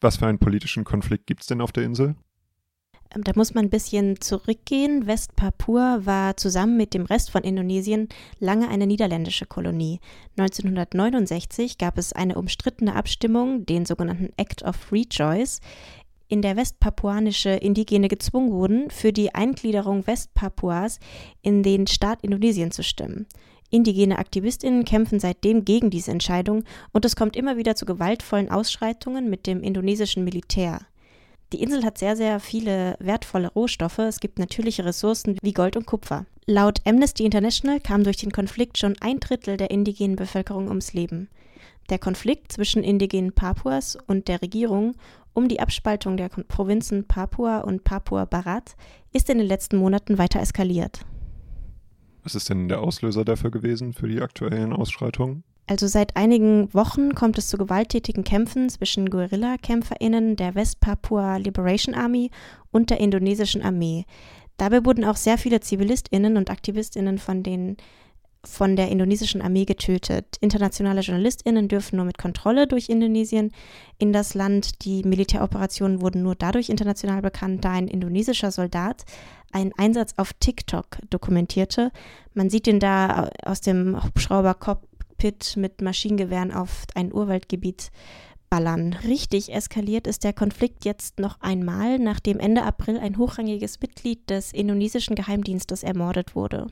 Was 0.00 0.18
für 0.18 0.28
einen 0.28 0.38
politischen 0.38 0.84
Konflikt 0.84 1.26
gibt 1.26 1.40
es 1.40 1.48
denn 1.48 1.60
auf 1.60 1.72
der 1.72 1.82
Insel? 1.82 2.14
Ähm, 3.14 3.24
da 3.24 3.32
muss 3.34 3.52
man 3.52 3.64
ein 3.64 3.70
bisschen 3.70 4.20
zurückgehen. 4.20 5.08
Westpapua 5.08 6.00
war 6.04 6.36
zusammen 6.36 6.76
mit 6.76 6.94
dem 6.94 7.04
Rest 7.04 7.30
von 7.30 7.42
Indonesien 7.42 8.08
lange 8.38 8.68
eine 8.68 8.86
niederländische 8.86 9.46
Kolonie. 9.46 9.98
1969 10.36 11.78
gab 11.78 11.98
es 11.98 12.12
eine 12.12 12.36
umstrittene 12.36 12.94
Abstimmung, 12.94 13.66
den 13.66 13.86
sogenannten 13.86 14.30
Act 14.36 14.62
of 14.62 14.92
Rejoice, 14.92 15.60
in 16.28 16.42
der 16.42 16.56
westpapuanische 16.56 17.50
Indigene 17.50 18.08
gezwungen 18.08 18.52
wurden, 18.52 18.90
für 18.90 19.12
die 19.12 19.34
Eingliederung 19.34 20.06
Westpapuas 20.06 20.98
in 21.42 21.62
den 21.62 21.86
Staat 21.86 22.22
Indonesien 22.22 22.70
zu 22.70 22.82
stimmen. 22.82 23.26
Indigene 23.70 24.18
Aktivistinnen 24.18 24.84
kämpfen 24.84 25.18
seitdem 25.18 25.64
gegen 25.64 25.90
diese 25.90 26.10
Entscheidung 26.10 26.64
und 26.92 27.04
es 27.04 27.16
kommt 27.16 27.36
immer 27.36 27.56
wieder 27.56 27.74
zu 27.74 27.86
gewaltvollen 27.86 28.50
Ausschreitungen 28.50 29.28
mit 29.28 29.46
dem 29.46 29.62
indonesischen 29.62 30.24
Militär. 30.24 30.80
Die 31.52 31.62
Insel 31.62 31.84
hat 31.84 31.98
sehr, 31.98 32.16
sehr 32.16 32.40
viele 32.40 32.96
wertvolle 32.98 33.48
Rohstoffe. 33.48 33.98
Es 33.98 34.20
gibt 34.20 34.38
natürliche 34.38 34.84
Ressourcen 34.84 35.36
wie 35.42 35.52
Gold 35.52 35.76
und 35.76 35.86
Kupfer. 35.86 36.26
Laut 36.46 36.80
Amnesty 36.84 37.24
International 37.24 37.80
kam 37.80 38.04
durch 38.04 38.16
den 38.16 38.32
Konflikt 38.32 38.78
schon 38.78 38.96
ein 39.00 39.20
Drittel 39.20 39.56
der 39.56 39.70
indigenen 39.70 40.16
Bevölkerung 40.16 40.68
ums 40.68 40.92
Leben. 40.92 41.28
Der 41.90 41.98
Konflikt 41.98 42.50
zwischen 42.52 42.82
indigenen 42.82 43.32
Papuas 43.32 43.96
und 44.06 44.28
der 44.28 44.42
Regierung 44.42 44.94
um 45.34 45.48
die 45.48 45.60
Abspaltung 45.60 46.16
der 46.16 46.28
Provinzen 46.28 47.06
Papua 47.06 47.60
und 47.60 47.84
Papua 47.84 48.24
Barat 48.24 48.76
ist 49.12 49.28
in 49.28 49.38
den 49.38 49.46
letzten 49.46 49.76
Monaten 49.76 50.16
weiter 50.18 50.40
eskaliert. 50.40 51.00
Was 52.22 52.34
ist 52.34 52.48
denn 52.48 52.68
der 52.68 52.80
Auslöser 52.80 53.24
dafür 53.24 53.50
gewesen, 53.50 53.92
für 53.92 54.08
die 54.08 54.22
aktuellen 54.22 54.72
Ausschreitungen? 54.72 55.44
Also 55.66 55.86
seit 55.86 56.16
einigen 56.16 56.72
Wochen 56.74 57.14
kommt 57.14 57.38
es 57.38 57.48
zu 57.48 57.56
gewalttätigen 57.56 58.22
Kämpfen 58.22 58.68
zwischen 58.68 59.08
Guerillakämpferinnen 59.08 60.36
der 60.36 60.54
West 60.54 60.80
Papua 60.80 61.36
Liberation 61.36 61.94
Army 61.94 62.30
und 62.70 62.90
der 62.90 63.00
indonesischen 63.00 63.62
Armee. 63.62 64.04
Dabei 64.56 64.84
wurden 64.84 65.04
auch 65.04 65.16
sehr 65.16 65.38
viele 65.38 65.60
Zivilistinnen 65.60 66.36
und 66.36 66.50
Aktivistinnen 66.50 67.18
von 67.18 67.42
den 67.42 67.76
von 68.46 68.76
der 68.76 68.88
indonesischen 68.88 69.42
Armee 69.42 69.64
getötet. 69.64 70.36
Internationale 70.40 71.00
JournalistInnen 71.00 71.68
dürfen 71.68 71.96
nur 71.96 72.04
mit 72.04 72.18
Kontrolle 72.18 72.66
durch 72.66 72.88
Indonesien 72.88 73.52
in 73.98 74.12
das 74.12 74.34
Land. 74.34 74.84
Die 74.84 75.02
Militäroperationen 75.02 76.00
wurden 76.00 76.22
nur 76.22 76.34
dadurch 76.34 76.68
international 76.68 77.22
bekannt, 77.22 77.64
da 77.64 77.72
ein 77.72 77.88
indonesischer 77.88 78.50
Soldat 78.50 79.04
einen 79.52 79.72
Einsatz 79.76 80.14
auf 80.16 80.32
TikTok 80.34 80.98
dokumentierte. 81.10 81.92
Man 82.34 82.50
sieht 82.50 82.66
ihn 82.66 82.80
da 82.80 83.30
aus 83.44 83.60
dem 83.60 84.02
Hubschrauber-Cockpit 84.02 85.56
mit 85.56 85.80
Maschinengewehren 85.80 86.52
auf 86.52 86.84
ein 86.94 87.12
Urwaldgebiet 87.12 87.90
ballern. 88.50 88.94
Richtig 89.04 89.52
eskaliert 89.52 90.06
ist 90.06 90.24
der 90.24 90.32
Konflikt 90.32 90.84
jetzt 90.84 91.18
noch 91.18 91.40
einmal, 91.40 91.98
nachdem 91.98 92.38
Ende 92.38 92.62
April 92.62 92.98
ein 92.98 93.18
hochrangiges 93.18 93.80
Mitglied 93.80 94.28
des 94.30 94.52
indonesischen 94.52 95.16
Geheimdienstes 95.16 95.82
ermordet 95.82 96.34
wurde. 96.34 96.66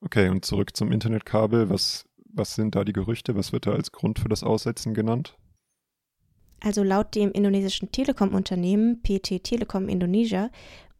Okay, 0.00 0.28
und 0.28 0.44
zurück 0.44 0.76
zum 0.76 0.92
Internetkabel. 0.92 1.70
Was, 1.70 2.06
was 2.32 2.54
sind 2.54 2.74
da 2.74 2.84
die 2.84 2.92
Gerüchte? 2.92 3.36
Was 3.36 3.52
wird 3.52 3.66
da 3.66 3.72
als 3.72 3.92
Grund 3.92 4.18
für 4.18 4.28
das 4.28 4.42
Aussetzen 4.42 4.94
genannt? 4.94 5.36
Also 6.60 6.82
laut 6.82 7.14
dem 7.14 7.32
indonesischen 7.32 7.90
Telekom-Unternehmen 7.90 9.02
PT 9.02 9.42
Telekom 9.42 9.88
Indonesia 9.88 10.50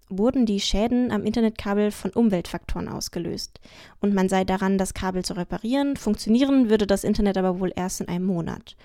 wurden 0.08 0.44
die 0.44 0.60
Schäden 0.60 1.12
am 1.12 1.24
Internetkabel 1.24 1.92
von 1.92 2.10
Umweltfaktoren 2.10 2.88
ausgelöst. 2.88 3.60
Und 4.00 4.12
man 4.12 4.28
sei 4.28 4.44
daran, 4.44 4.76
das 4.76 4.92
Kabel 4.92 5.24
zu 5.24 5.34
reparieren. 5.34 5.96
Funktionieren 5.96 6.68
würde 6.68 6.86
das 6.86 7.04
Internet 7.04 7.38
aber 7.38 7.60
wohl 7.60 7.72
erst 7.76 8.00
in 8.00 8.08
einem 8.08 8.26
Monat. 8.26 8.76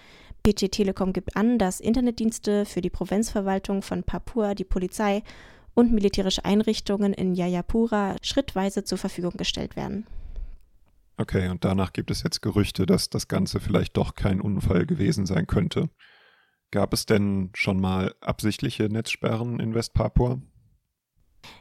PT 0.43 0.71
Telekom 0.71 1.11
gibt 1.11 1.35
an, 1.35 1.57
dass 1.57 1.79
Internetdienste 1.79 2.65
für 2.65 2.81
die 2.81 2.91
Provinzverwaltung 2.91 3.81
von 3.81 4.03
Papua, 4.03 4.53
die 4.53 4.63
Polizei 4.63 5.23
und 5.75 5.91
militärische 5.93 6.43
Einrichtungen 6.43 7.13
in 7.13 7.35
Jayapura 7.35 8.15
schrittweise 8.23 8.83
zur 8.83 8.97
Verfügung 8.97 9.33
gestellt 9.37 9.75
werden. 9.75 10.07
Okay, 11.17 11.47
und 11.49 11.63
danach 11.63 11.93
gibt 11.93 12.11
es 12.11 12.23
jetzt 12.23 12.41
Gerüchte, 12.41 12.85
dass 12.85 13.09
das 13.09 13.27
Ganze 13.27 13.59
vielleicht 13.59 13.95
doch 13.95 14.15
kein 14.15 14.41
Unfall 14.41 14.85
gewesen 14.85 15.25
sein 15.25 15.47
könnte. 15.47 15.89
Gab 16.71 16.93
es 16.93 17.05
denn 17.05 17.51
schon 17.53 17.79
mal 17.79 18.13
absichtliche 18.19 18.89
Netzsperren 18.89 19.59
in 19.59 19.73
Westpapua? 19.75 20.41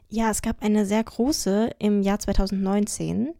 Ja, 0.08 0.30
es 0.30 0.42
gab 0.42 0.62
eine 0.62 0.86
sehr 0.86 1.04
große 1.04 1.70
im 1.78 2.02
Jahr 2.02 2.18
2019. 2.18 3.34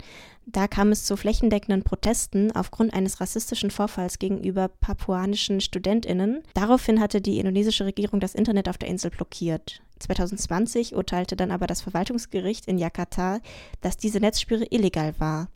Da 0.47 0.69
kam 0.69 0.93
es 0.93 1.04
zu 1.04 1.16
flächendeckenden 1.16 1.85
Protesten 1.85 2.52
aufgrund 2.52 2.93
eines 2.93 3.21
rassistischen 3.21 3.71
Vorfalls 3.71 4.19
gegenüber 4.19 4.69
papuanischen 4.69 5.61
Studentinnen. 5.61 6.43
Daraufhin 6.52 7.00
hatte 7.00 7.21
die 7.21 7.38
indonesische 7.38 7.87
Regierung 7.87 8.21
das 8.21 8.35
Internet 8.35 8.69
auf 8.69 8.76
der 8.76 8.88
Insel 8.88 9.11
blockiert. 9.11 9.83
2020 10.04 10.94
urteilte 10.94 11.37
dann 11.37 11.50
aber 11.50 11.66
das 11.66 11.80
Verwaltungsgericht 11.80 12.66
in 12.66 12.78
Jakarta, 12.78 13.40
dass 13.80 13.96
diese 13.96 14.20
Netzsperre 14.20 14.66
illegal 14.70 15.14
war. 15.18 15.49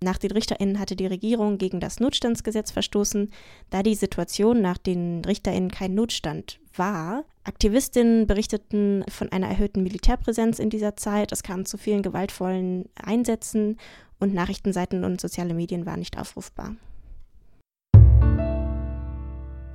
Nach 0.00 0.18
den 0.18 0.30
RichterInnen 0.30 0.78
hatte 0.78 0.94
die 0.94 1.06
Regierung 1.06 1.58
gegen 1.58 1.80
das 1.80 1.98
Notstandsgesetz 1.98 2.70
verstoßen, 2.70 3.30
da 3.70 3.82
die 3.82 3.96
Situation 3.96 4.60
nach 4.60 4.78
den 4.78 5.24
RichterInnen 5.24 5.70
kein 5.70 5.94
Notstand 5.94 6.60
war. 6.74 7.24
Aktivistinnen 7.42 8.26
berichteten 8.26 9.04
von 9.08 9.32
einer 9.32 9.48
erhöhten 9.48 9.82
Militärpräsenz 9.82 10.60
in 10.60 10.70
dieser 10.70 10.96
Zeit. 10.96 11.32
Es 11.32 11.42
kam 11.42 11.64
zu 11.64 11.78
vielen 11.78 12.02
gewaltvollen 12.02 12.88
Einsätzen 12.94 13.76
und 14.20 14.34
Nachrichtenseiten 14.34 15.02
und 15.02 15.20
soziale 15.20 15.54
Medien 15.54 15.84
waren 15.84 15.98
nicht 15.98 16.18
aufrufbar. 16.18 16.76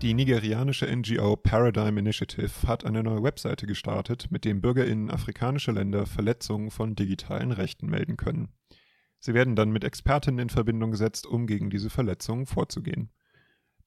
Die 0.03 0.13
nigerianische 0.13 0.93
NGO 0.93 1.37
Paradigm 1.37 1.97
Initiative 1.97 2.67
hat 2.67 2.83
eine 2.83 3.03
neue 3.03 3.23
Webseite 3.23 3.65
gestartet, 3.65 4.29
mit 4.31 4.43
dem 4.43 4.59
BürgerInnen 4.59 5.09
afrikanischer 5.09 5.71
Länder 5.71 6.05
Verletzungen 6.05 6.71
von 6.71 6.93
digitalen 6.93 7.53
Rechten 7.53 7.87
melden 7.87 8.17
können. 8.17 8.49
Sie 9.21 9.33
werden 9.33 9.55
dann 9.55 9.71
mit 9.71 9.85
Expertinnen 9.85 10.39
in 10.39 10.49
Verbindung 10.49 10.91
gesetzt, 10.91 11.25
um 11.25 11.47
gegen 11.47 11.69
diese 11.69 11.89
Verletzungen 11.89 12.47
vorzugehen. 12.47 13.11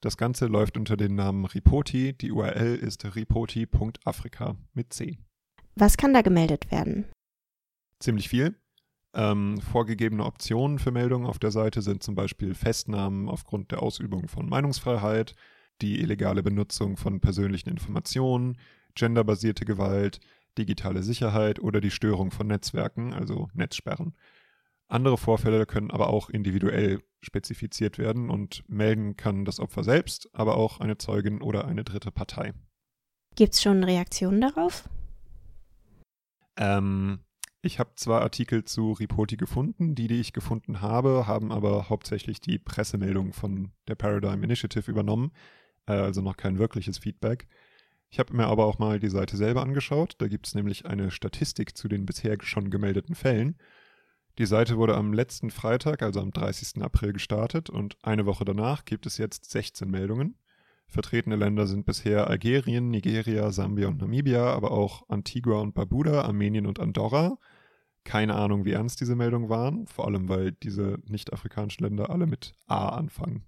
Das 0.01 0.17
Ganze 0.17 0.47
läuft 0.47 0.79
unter 0.79 0.97
dem 0.97 1.17
Namen 1.17 1.45
Ripoti. 1.45 2.15
Die 2.15 2.33
URL 2.33 2.77
ist 2.77 3.05
ripoti.afrika 3.15 4.57
mit 4.73 4.95
C. 4.95 5.19
Was 5.75 5.99
kann 5.99 6.15
da 6.15 6.23
gemeldet 6.23 6.71
werden? 6.71 7.05
Ziemlich 8.01 8.31
viel. 8.31 8.55
Ähm, 9.13 9.61
vorgegebene 9.61 10.25
Optionen 10.25 10.79
für 10.79 10.93
Meldungen 10.93 11.27
auf 11.27 11.39
der 11.39 11.51
Seite 11.51 11.83
sind 11.83 12.03
zum 12.03 12.15
Beispiel 12.15 12.55
Festnahmen 12.55 13.29
aufgrund 13.29 13.71
der 13.71 13.83
Ausübung 13.83 14.29
von 14.29 14.49
Meinungsfreiheit, 14.49 15.35
die 15.83 16.01
illegale 16.01 16.43
Benutzung 16.43 16.97
von 16.97 17.21
persönlichen 17.21 17.69
Informationen, 17.69 18.59
genderbasierte 18.95 19.65
Gewalt, 19.65 20.21
digitale 20.57 21.03
Sicherheit 21.03 21.59
oder 21.61 21.81
die 21.81 21.91
Störung 21.91 22.31
von 22.31 22.47
Netzwerken, 22.47 23.13
also 23.13 23.49
Netzsperren. 23.55 24.15
Andere 24.89 25.19
Vorfälle 25.19 25.67
können 25.67 25.91
aber 25.91 26.09
auch 26.09 26.31
individuell 26.31 27.03
spezifiziert 27.21 27.99
werden 27.99 28.31
und 28.31 28.63
melden 28.69 29.17
kann 29.17 29.45
das 29.45 29.59
Opfer 29.59 29.83
selbst, 29.83 30.29
aber 30.33 30.57
auch 30.57 30.81
eine 30.81 30.97
Zeugin 30.97 31.43
oder 31.43 31.67
eine 31.67 31.85
dritte 31.85 32.13
Partei. 32.13 32.55
Gibt 33.35 33.55
es 33.55 33.63
schon 33.63 33.85
Reaktionen 33.85 34.41
darauf? 34.41 34.89
Ähm, 36.57 37.21
ich 37.63 37.81
habe 37.81 37.91
zwar 37.97 38.23
Artikel 38.23 38.65
zu 38.65 38.93
Ripoti 38.93 39.37
gefunden, 39.37 39.95
die, 39.97 40.07
die 40.07 40.21
ich 40.21 40.33
gefunden 40.33 40.81
habe, 40.81 41.27
haben 41.27 41.51
aber 41.51 41.89
hauptsächlich 41.89 42.41
die 42.41 42.59
Pressemeldung 42.59 43.33
von 43.33 43.73
der 43.89 43.97
Paradigm 43.97 44.45
Initiative 44.45 44.91
übernommen, 44.91 45.33
äh, 45.87 45.93
also 45.93 46.21
noch 46.21 46.37
kein 46.37 46.59
wirkliches 46.59 46.99
Feedback. 46.99 47.49
Ich 48.11 48.19
habe 48.19 48.35
mir 48.35 48.47
aber 48.47 48.67
auch 48.67 48.79
mal 48.79 49.01
die 49.01 49.09
Seite 49.09 49.37
selber 49.37 49.63
angeschaut. 49.63 50.15
Da 50.19 50.29
gibt 50.29 50.47
es 50.47 50.55
nämlich 50.55 50.87
eine 50.87 51.11
Statistik 51.11 51.77
zu 51.77 51.89
den 51.89 52.07
bisher 52.07 52.37
schon 52.41 52.71
gemeldeten 52.71 53.15
Fällen. 53.15 53.57
Die 54.39 54.47
Seite 54.47 54.77
wurde 54.77 54.97
am 54.97 55.13
letzten 55.13 55.51
Freitag, 55.51 56.03
also 56.03 56.21
am 56.21 56.31
30. 56.31 56.83
April, 56.83 57.15
gestartet 57.15 57.71
und 57.71 57.97
eine 58.03 58.27
Woche 58.27 58.45
danach 58.45 58.85
gibt 58.85 59.07
es 59.07 59.17
jetzt 59.17 59.51
16 59.51 59.91
Meldungen. 59.91 60.37
Vertretene 60.89 61.37
Länder 61.37 61.67
sind 61.67 61.85
bisher 61.85 62.29
Algerien, 62.29 62.91
Nigeria, 62.91 63.51
Sambia 63.51 63.89
und 63.89 64.01
Namibia, 64.01 64.53
aber 64.53 64.71
auch 64.71 65.09
Antigua 65.09 65.61
und 65.61 65.75
Barbuda, 65.75 66.23
Armenien 66.23 66.67
und 66.67 66.79
Andorra. 66.79 67.39
Keine 68.05 68.35
Ahnung, 68.35 68.65
wie 68.65 68.73
ernst 68.73 69.01
diese 69.01 69.17
Meldungen 69.17 69.49
waren, 69.49 69.87
vor 69.89 70.07
allem 70.07 70.29
weil 70.29 70.53
diese 70.53 70.99
nicht-afrikanischen 71.07 71.85
Länder 71.85 72.11
alle 72.11 72.27
mit 72.27 72.53
A 72.67 72.91
anfangen. 72.91 73.47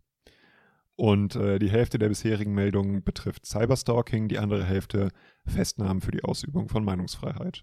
Und 0.98 1.36
äh, 1.36 1.60
die 1.60 1.70
Hälfte 1.70 1.96
der 2.00 2.08
bisherigen 2.08 2.54
Meldungen 2.54 3.04
betrifft 3.04 3.46
Cyberstalking, 3.46 4.26
die 4.26 4.40
andere 4.40 4.64
Hälfte 4.64 5.10
Festnahmen 5.46 6.00
für 6.00 6.10
die 6.10 6.24
Ausübung 6.24 6.68
von 6.68 6.84
Meinungsfreiheit. 6.84 7.62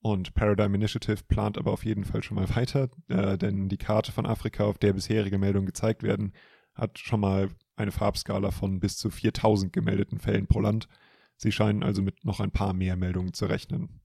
Und 0.00 0.34
Paradigm 0.34 0.74
Initiative 0.74 1.22
plant 1.28 1.58
aber 1.58 1.72
auf 1.72 1.84
jeden 1.84 2.02
Fall 2.02 2.24
schon 2.24 2.34
mal 2.34 2.56
weiter, 2.56 2.88
äh, 3.06 3.38
denn 3.38 3.68
die 3.68 3.76
Karte 3.76 4.10
von 4.10 4.26
Afrika, 4.26 4.64
auf 4.64 4.78
der 4.78 4.94
bisherige 4.94 5.38
Meldungen 5.38 5.66
gezeigt 5.66 6.02
werden, 6.02 6.32
hat 6.74 6.98
schon 6.98 7.20
mal 7.20 7.50
eine 7.76 7.92
Farbskala 7.92 8.50
von 8.50 8.80
bis 8.80 8.96
zu 8.96 9.10
4000 9.10 9.72
gemeldeten 9.72 10.18
Fällen 10.18 10.48
pro 10.48 10.58
Land. 10.58 10.88
Sie 11.36 11.52
scheinen 11.52 11.84
also 11.84 12.02
mit 12.02 12.24
noch 12.24 12.40
ein 12.40 12.50
paar 12.50 12.72
mehr 12.72 12.96
Meldungen 12.96 13.32
zu 13.32 13.46
rechnen. 13.46 14.00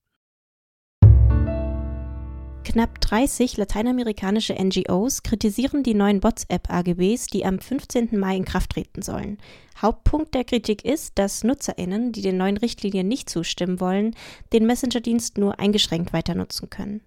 Knapp 2.71 3.01
30 3.01 3.57
lateinamerikanische 3.57 4.53
NGOs 4.53 5.23
kritisieren 5.23 5.83
die 5.83 5.93
neuen 5.93 6.23
WhatsApp-AGBs, 6.23 7.25
die 7.25 7.43
am 7.43 7.59
15. 7.59 8.17
Mai 8.17 8.37
in 8.37 8.45
Kraft 8.45 8.69
treten 8.71 9.01
sollen. 9.01 9.39
Hauptpunkt 9.81 10.33
der 10.33 10.45
Kritik 10.45 10.85
ist, 10.85 11.19
dass 11.19 11.43
NutzerInnen, 11.43 12.13
die 12.13 12.21
den 12.21 12.37
neuen 12.37 12.55
Richtlinien 12.55 13.09
nicht 13.09 13.29
zustimmen 13.29 13.81
wollen, 13.81 14.15
den 14.53 14.65
Messenger-Dienst 14.67 15.37
nur 15.37 15.59
eingeschränkt 15.59 16.13
weiter 16.13 16.33
nutzen 16.33 16.69
können. 16.69 17.01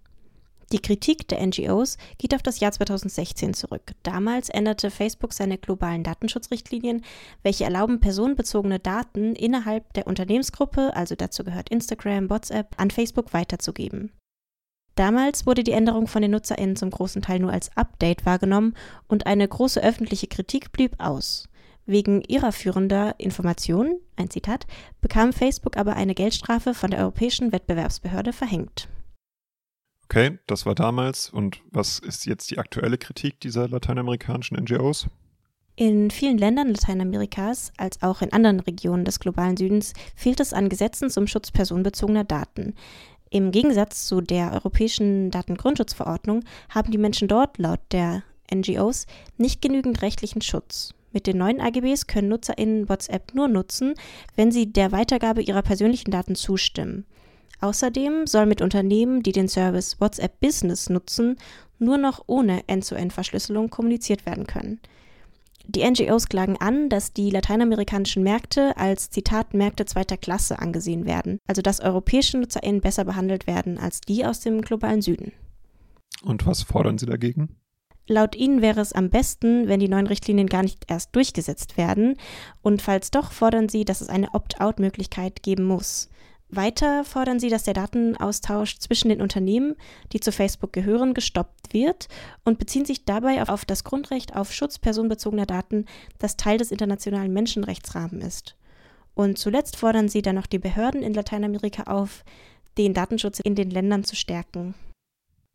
Die 0.70 0.80
Kritik 0.80 1.28
der 1.28 1.40
NGOs 1.46 1.96
geht 2.18 2.34
auf 2.34 2.42
das 2.42 2.60
Jahr 2.60 2.72
2016 2.72 3.54
zurück. 3.54 3.92
Damals 4.02 4.50
änderte 4.50 4.90
Facebook 4.90 5.32
seine 5.32 5.56
globalen 5.56 6.02
Datenschutzrichtlinien, 6.02 7.02
welche 7.42 7.64
erlauben, 7.64 8.00
personenbezogene 8.00 8.80
Daten 8.80 9.34
innerhalb 9.34 9.94
der 9.94 10.08
Unternehmensgruppe, 10.08 10.94
also 10.94 11.14
dazu 11.14 11.42
gehört 11.42 11.70
Instagram, 11.70 12.28
WhatsApp, 12.28 12.74
an 12.76 12.90
Facebook 12.90 13.32
weiterzugeben. 13.32 14.12
Damals 14.94 15.46
wurde 15.46 15.64
die 15.64 15.72
Änderung 15.72 16.06
von 16.06 16.22
den 16.22 16.30
NutzerInnen 16.30 16.76
zum 16.76 16.90
großen 16.90 17.22
Teil 17.22 17.40
nur 17.40 17.52
als 17.52 17.76
Update 17.76 18.24
wahrgenommen 18.26 18.74
und 19.08 19.26
eine 19.26 19.46
große 19.46 19.82
öffentliche 19.82 20.28
Kritik 20.28 20.72
blieb 20.72 20.94
aus. 20.98 21.48
Wegen 21.86 22.22
irreführender 22.22 23.14
Informationen, 23.18 24.00
ein 24.16 24.30
Zitat, 24.30 24.66
bekam 25.00 25.32
Facebook 25.32 25.76
aber 25.76 25.96
eine 25.96 26.14
Geldstrafe 26.14 26.72
von 26.72 26.90
der 26.90 27.00
Europäischen 27.00 27.52
Wettbewerbsbehörde 27.52 28.32
verhängt. 28.32 28.88
Okay, 30.04 30.38
das 30.46 30.64
war 30.64 30.74
damals. 30.74 31.30
Und 31.30 31.60
was 31.70 31.98
ist 31.98 32.24
jetzt 32.26 32.50
die 32.50 32.58
aktuelle 32.58 32.98
Kritik 32.98 33.40
dieser 33.40 33.68
lateinamerikanischen 33.68 34.56
NGOs? 34.56 35.08
In 35.76 36.12
vielen 36.12 36.38
Ländern 36.38 36.68
Lateinamerikas, 36.68 37.72
als 37.76 38.00
auch 38.00 38.22
in 38.22 38.32
anderen 38.32 38.60
Regionen 38.60 39.04
des 39.04 39.18
globalen 39.18 39.56
Südens, 39.56 39.92
fehlt 40.14 40.38
es 40.38 40.52
an 40.52 40.68
Gesetzen 40.68 41.10
zum 41.10 41.26
Schutz 41.26 41.50
personenbezogener 41.50 42.22
Daten. 42.22 42.74
Im 43.34 43.50
Gegensatz 43.50 44.06
zu 44.06 44.20
der 44.20 44.52
Europäischen 44.52 45.32
Datengrundschutzverordnung 45.32 46.44
haben 46.68 46.92
die 46.92 46.98
Menschen 46.98 47.26
dort 47.26 47.58
laut 47.58 47.80
der 47.90 48.22
NGOs 48.54 49.08
nicht 49.38 49.60
genügend 49.60 50.02
rechtlichen 50.02 50.40
Schutz. 50.40 50.94
Mit 51.10 51.26
den 51.26 51.38
neuen 51.38 51.60
AGBs 51.60 52.06
können 52.06 52.28
NutzerInnen 52.28 52.88
WhatsApp 52.88 53.34
nur 53.34 53.48
nutzen, 53.48 53.94
wenn 54.36 54.52
sie 54.52 54.72
der 54.72 54.92
Weitergabe 54.92 55.42
ihrer 55.42 55.62
persönlichen 55.62 56.12
Daten 56.12 56.36
zustimmen. 56.36 57.06
Außerdem 57.60 58.28
soll 58.28 58.46
mit 58.46 58.62
Unternehmen, 58.62 59.24
die 59.24 59.32
den 59.32 59.48
Service 59.48 60.00
WhatsApp 60.00 60.38
Business 60.38 60.88
nutzen, 60.88 61.36
nur 61.80 61.98
noch 61.98 62.22
ohne 62.28 62.62
End-zu-End-Verschlüsselung 62.68 63.68
kommuniziert 63.68 64.26
werden 64.26 64.46
können. 64.46 64.78
Die 65.66 65.88
NGOs 65.88 66.28
klagen 66.28 66.56
an, 66.58 66.88
dass 66.88 67.12
die 67.12 67.30
lateinamerikanischen 67.30 68.22
Märkte 68.22 68.76
als 68.76 69.10
Zitat 69.10 69.54
Märkte 69.54 69.86
zweiter 69.86 70.16
Klasse 70.16 70.58
angesehen 70.58 71.06
werden, 71.06 71.38
also 71.46 71.62
dass 71.62 71.80
europäische 71.80 72.38
NutzerInnen 72.38 72.80
besser 72.80 73.04
behandelt 73.04 73.46
werden 73.46 73.78
als 73.78 74.00
die 74.02 74.26
aus 74.26 74.40
dem 74.40 74.60
globalen 74.60 75.00
Süden. 75.00 75.32
Und 76.22 76.46
was 76.46 76.62
fordern 76.62 76.98
Sie 76.98 77.06
dagegen? 77.06 77.56
Laut 78.06 78.36
ihnen 78.36 78.60
wäre 78.60 78.80
es 78.80 78.92
am 78.92 79.08
besten, 79.08 79.66
wenn 79.66 79.80
die 79.80 79.88
neuen 79.88 80.06
Richtlinien 80.06 80.48
gar 80.48 80.62
nicht 80.62 80.84
erst 80.88 81.16
durchgesetzt 81.16 81.78
werden. 81.78 82.16
Und 82.60 82.82
falls 82.82 83.10
doch, 83.10 83.32
fordern 83.32 83.70
sie, 83.70 83.86
dass 83.86 84.02
es 84.02 84.08
eine 84.10 84.34
Opt-out-Möglichkeit 84.34 85.42
geben 85.42 85.64
muss. 85.64 86.10
Weiter 86.56 87.04
fordern 87.04 87.40
sie, 87.40 87.48
dass 87.48 87.64
der 87.64 87.74
Datenaustausch 87.74 88.78
zwischen 88.78 89.08
den 89.08 89.20
Unternehmen, 89.20 89.76
die 90.12 90.20
zu 90.20 90.32
Facebook 90.32 90.72
gehören, 90.72 91.14
gestoppt 91.14 91.72
wird 91.72 92.08
und 92.44 92.58
beziehen 92.58 92.84
sich 92.84 93.04
dabei 93.04 93.42
auf 93.42 93.64
das 93.64 93.84
Grundrecht 93.84 94.36
auf 94.36 94.52
Schutz 94.52 94.78
personenbezogener 94.78 95.46
Daten, 95.46 95.86
das 96.18 96.36
Teil 96.36 96.58
des 96.58 96.70
internationalen 96.70 97.32
Menschenrechtsrahmens 97.32 98.24
ist. 98.24 98.56
Und 99.14 99.38
zuletzt 99.38 99.76
fordern 99.76 100.08
sie 100.08 100.22
dann 100.22 100.34
noch 100.34 100.46
die 100.46 100.58
Behörden 100.58 101.02
in 101.02 101.14
Lateinamerika 101.14 101.84
auf, 101.84 102.24
den 102.78 102.94
Datenschutz 102.94 103.38
in 103.40 103.54
den 103.54 103.70
Ländern 103.70 104.04
zu 104.04 104.16
stärken. 104.16 104.74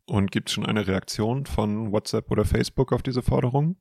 Und 0.06 0.32
gibt 0.32 0.48
es 0.48 0.54
schon 0.54 0.66
eine 0.66 0.86
Reaktion 0.86 1.46
von 1.46 1.92
WhatsApp 1.92 2.30
oder 2.30 2.44
Facebook 2.44 2.92
auf 2.92 3.02
diese 3.02 3.22
Forderung? 3.22 3.76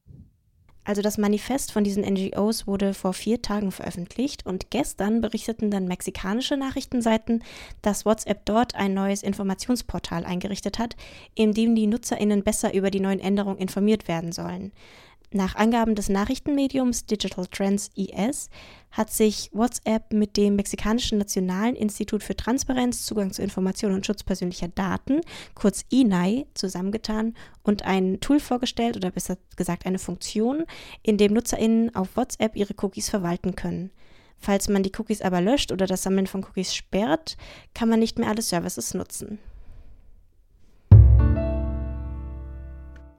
Also 0.89 1.03
das 1.03 1.19
Manifest 1.19 1.71
von 1.71 1.83
diesen 1.83 2.01
NGOs 2.03 2.65
wurde 2.65 2.95
vor 2.95 3.13
vier 3.13 3.43
Tagen 3.43 3.71
veröffentlicht 3.71 4.47
und 4.47 4.71
gestern 4.71 5.21
berichteten 5.21 5.69
dann 5.69 5.87
mexikanische 5.87 6.57
Nachrichtenseiten, 6.57 7.43
dass 7.83 8.07
WhatsApp 8.07 8.43
dort 8.45 8.73
ein 8.73 8.95
neues 8.95 9.21
Informationsportal 9.21 10.25
eingerichtet 10.25 10.79
hat, 10.79 10.95
in 11.35 11.53
dem 11.53 11.75
die 11.75 11.85
Nutzerinnen 11.85 12.43
besser 12.43 12.73
über 12.73 12.89
die 12.89 13.01
neuen 13.01 13.19
Änderungen 13.19 13.59
informiert 13.59 14.07
werden 14.07 14.31
sollen. 14.31 14.71
Nach 15.31 15.53
Angaben 15.53 15.93
des 15.93 16.09
Nachrichtenmediums 16.09 17.05
Digital 17.05 17.45
Trends 17.45 17.91
IS 17.95 18.49
hat 18.89 19.11
sich 19.11 19.51
WhatsApp 19.53 20.11
mit 20.11 20.37
dem 20.37 20.55
mexikanischen 20.55 21.19
Nationalen 21.19 21.75
Institut 21.75 22.23
für 22.23 22.35
Transparenz, 22.35 23.05
Zugang 23.05 23.31
zu 23.31 23.43
Informationen 23.43 23.93
und 23.93 24.07
Schutz 24.07 24.23
persönlicher 24.23 24.69
Daten, 24.69 25.21
kurz 25.53 25.85
INAI, 25.89 26.47
zusammengetan 26.55 27.35
und 27.61 27.83
ein 27.85 28.19
Tool 28.21 28.39
vorgestellt 28.39 28.97
oder 28.97 29.11
besser 29.11 29.37
gesagt 29.55 29.85
eine 29.85 29.99
Funktion, 29.99 30.65
in 31.03 31.19
dem 31.19 31.33
NutzerInnen 31.33 31.93
auf 31.93 32.17
WhatsApp 32.17 32.55
ihre 32.55 32.73
Cookies 32.81 33.09
verwalten 33.09 33.55
können. 33.55 33.91
Falls 34.39 34.67
man 34.67 34.81
die 34.81 34.91
Cookies 34.97 35.21
aber 35.21 35.41
löscht 35.41 35.71
oder 35.71 35.85
das 35.85 36.01
Sammeln 36.01 36.25
von 36.25 36.43
Cookies 36.43 36.73
sperrt, 36.73 37.37
kann 37.75 37.89
man 37.89 37.99
nicht 37.99 38.17
mehr 38.17 38.29
alle 38.29 38.41
Services 38.41 38.95
nutzen. 38.95 39.37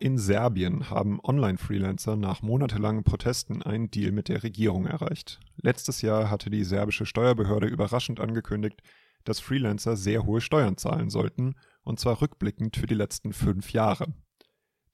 In 0.01 0.17
Serbien 0.17 0.89
haben 0.89 1.21
Online-Freelancer 1.23 2.17
nach 2.17 2.41
monatelangen 2.41 3.05
Protesten 3.05 3.63
einen 3.63 3.91
Deal 3.91 4.13
mit 4.13 4.29
der 4.29 4.43
Regierung 4.43 4.87
erreicht. 4.87 5.41
Letztes 5.61 6.01
Jahr 6.01 6.31
hatte 6.31 6.49
die 6.49 6.65
serbische 6.65 7.05
Steuerbehörde 7.05 7.67
überraschend 7.67 8.19
angekündigt, 8.19 8.81
dass 9.25 9.41
Freelancer 9.41 9.99
sehr 9.99 10.25
hohe 10.25 10.41
Steuern 10.41 10.79
zahlen 10.79 11.11
sollten, 11.11 11.55
und 11.83 12.01
zwar 12.01 12.23
rückblickend 12.23 12.79
für 12.79 12.87
die 12.87 12.95
letzten 12.95 13.35
fünf 13.35 13.75
Jahre. 13.75 14.07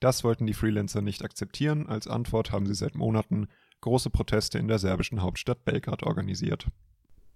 Das 0.01 0.25
wollten 0.25 0.45
die 0.45 0.55
Freelancer 0.55 1.03
nicht 1.03 1.23
akzeptieren, 1.23 1.87
als 1.87 2.09
Antwort 2.09 2.51
haben 2.51 2.67
sie 2.67 2.75
seit 2.75 2.97
Monaten 2.97 3.47
große 3.83 4.11
Proteste 4.11 4.59
in 4.59 4.67
der 4.67 4.81
serbischen 4.81 5.23
Hauptstadt 5.23 5.65
Belgrad 5.65 6.03
organisiert. 6.03 6.67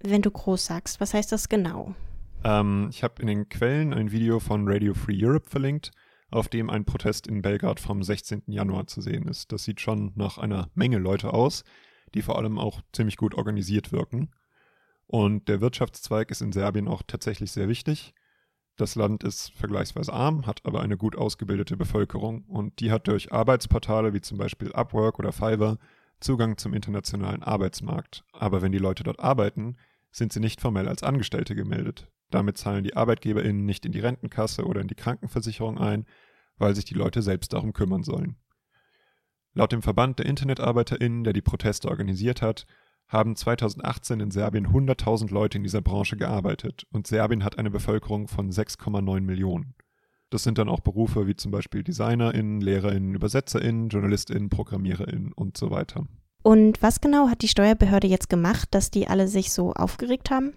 Wenn 0.00 0.23
du 0.23 0.33
groß 0.33 0.67
sagst, 0.67 1.00
was 1.00 1.15
heißt 1.15 1.31
das 1.31 1.49
genau? 1.49 1.95
Ähm, 2.43 2.89
ich 2.91 3.05
habe 3.05 3.23
in 3.23 3.29
den 3.29 3.49
Quellen 3.49 3.95
ein 3.95 4.11
Video 4.11 4.41
von 4.41 4.67
Radio 4.67 4.93
Free 4.93 5.25
Europe 5.25 5.49
verlinkt, 5.49 5.93
auf 6.31 6.49
dem 6.49 6.71
ein 6.71 6.85
Protest 6.85 7.27
in 7.27 7.43
Belgrad 7.43 7.81
vom 7.81 8.03
16. 8.03 8.43
Januar 8.47 8.87
zu 8.87 9.01
sehen 9.01 9.27
ist. 9.29 9.53
Das 9.53 9.65
sieht 9.65 9.81
schon 9.81 10.13
nach 10.15 10.39
einer 10.39 10.71
Menge 10.75 10.99
Leute 10.99 11.33
aus, 11.33 11.65
die 12.15 12.23
vor 12.23 12.39
allem 12.39 12.59
auch 12.59 12.81
ziemlich 12.93 13.17
gut 13.17 13.35
organisiert 13.35 13.93
wirken. 13.93 14.31
Und 15.07 15.49
der 15.49 15.61
Wirtschaftszweig 15.61 16.31
ist 16.31 16.41
in 16.41 16.53
Serbien 16.53 16.87
auch 16.87 17.03
tatsächlich 17.07 17.51
sehr 17.51 17.69
wichtig. 17.69 18.15
Das 18.77 18.95
Land 18.95 19.25
ist 19.25 19.53
vergleichsweise 19.53 20.13
arm, 20.13 20.47
hat 20.47 20.65
aber 20.65 20.81
eine 20.81 20.97
gut 20.97 21.17
ausgebildete 21.17 21.77
Bevölkerung 21.77 22.45
und 22.45 22.81
die 22.81 22.91
hat 22.91 23.09
durch 23.09 23.33
Arbeitsportale 23.33 24.15
wie 24.15 24.21
zum 24.21 24.39
Beispiel 24.39 24.73
Upwork 24.73 25.19
oder 25.19 25.33
Fiverr 25.33 25.79
Zugang 26.21 26.57
zum 26.59 26.75
internationalen 26.75 27.43
Arbeitsmarkt. 27.43 28.25
Aber 28.33 28.63
wenn 28.63 28.73
die 28.73 28.79
Leute 28.79 29.03
dort 29.03 29.21
arbeiten, 29.21 29.77
sind 30.13 30.33
sie 30.33 30.41
nicht 30.41 30.61
formell 30.61 30.89
als 30.89 31.03
Angestellte 31.03 31.55
gemeldet. 31.55 32.11
Damit 32.31 32.59
zahlen 32.59 32.85
die 32.85 32.97
ArbeitgeberInnen 32.97 33.65
nicht 33.65 33.85
in 33.85 33.93
die 33.93 34.01
Rentenkasse 34.01 34.65
oder 34.65 34.81
in 34.81 34.89
die 34.89 34.95
Krankenversicherung 34.95 35.79
ein, 35.79 36.07
weil 36.57 36.75
sich 36.75 36.85
die 36.85 36.95
Leute 36.95 37.23
selbst 37.23 37.53
darum 37.53 37.73
kümmern 37.73 38.03
sollen. 38.03 38.37
Laut 39.53 39.73
dem 39.73 39.83
Verband 39.83 40.19
der 40.19 40.27
InternetarbeiterInnen, 40.27 41.25
der 41.25 41.33
die 41.33 41.43
Proteste 41.43 41.89
organisiert 41.89 42.41
hat, 42.41 42.67
haben 43.09 43.35
2018 43.35 44.21
in 44.21 44.31
Serbien 44.31 44.69
100.000 44.69 45.33
Leute 45.33 45.59
in 45.59 45.65
dieser 45.65 45.81
Branche 45.81 46.17
gearbeitet 46.17 46.87
und 46.93 47.09
Serbien 47.09 47.43
hat 47.43 47.59
eine 47.59 47.71
Bevölkerung 47.71 48.29
von 48.29 48.53
6,9 48.53 49.21
Millionen. 49.23 49.75
Das 50.31 50.45
sind 50.45 50.59
dann 50.59 50.69
auch 50.69 50.79
Berufe 50.79 51.27
wie 51.27 51.35
zum 51.35 51.51
Beispiel 51.51 51.83
DesignerInnen, 51.83 52.61
LehrerInnen, 52.61 53.17
ÜbersetzerInnen, 53.17 53.89
JournalistInnen, 53.89 54.49
ProgrammiererInnen 54.49 55.33
und 55.33 55.57
so 55.57 55.73
weiter. 55.73 56.07
Und 56.45 56.81
was 56.83 57.01
genau 57.01 57.29
hat 57.29 57.43
die 57.43 57.49
Steuerbehörde 57.49 58.07
jetzt 58.07 58.31
gemacht, 58.31 58.69
dass 58.71 58.93
die 58.93 59.09
alle 59.09 59.27
sich 59.27 59.53
so 59.53 59.73
aufgeregt 59.73 60.31
haben? 60.31 60.53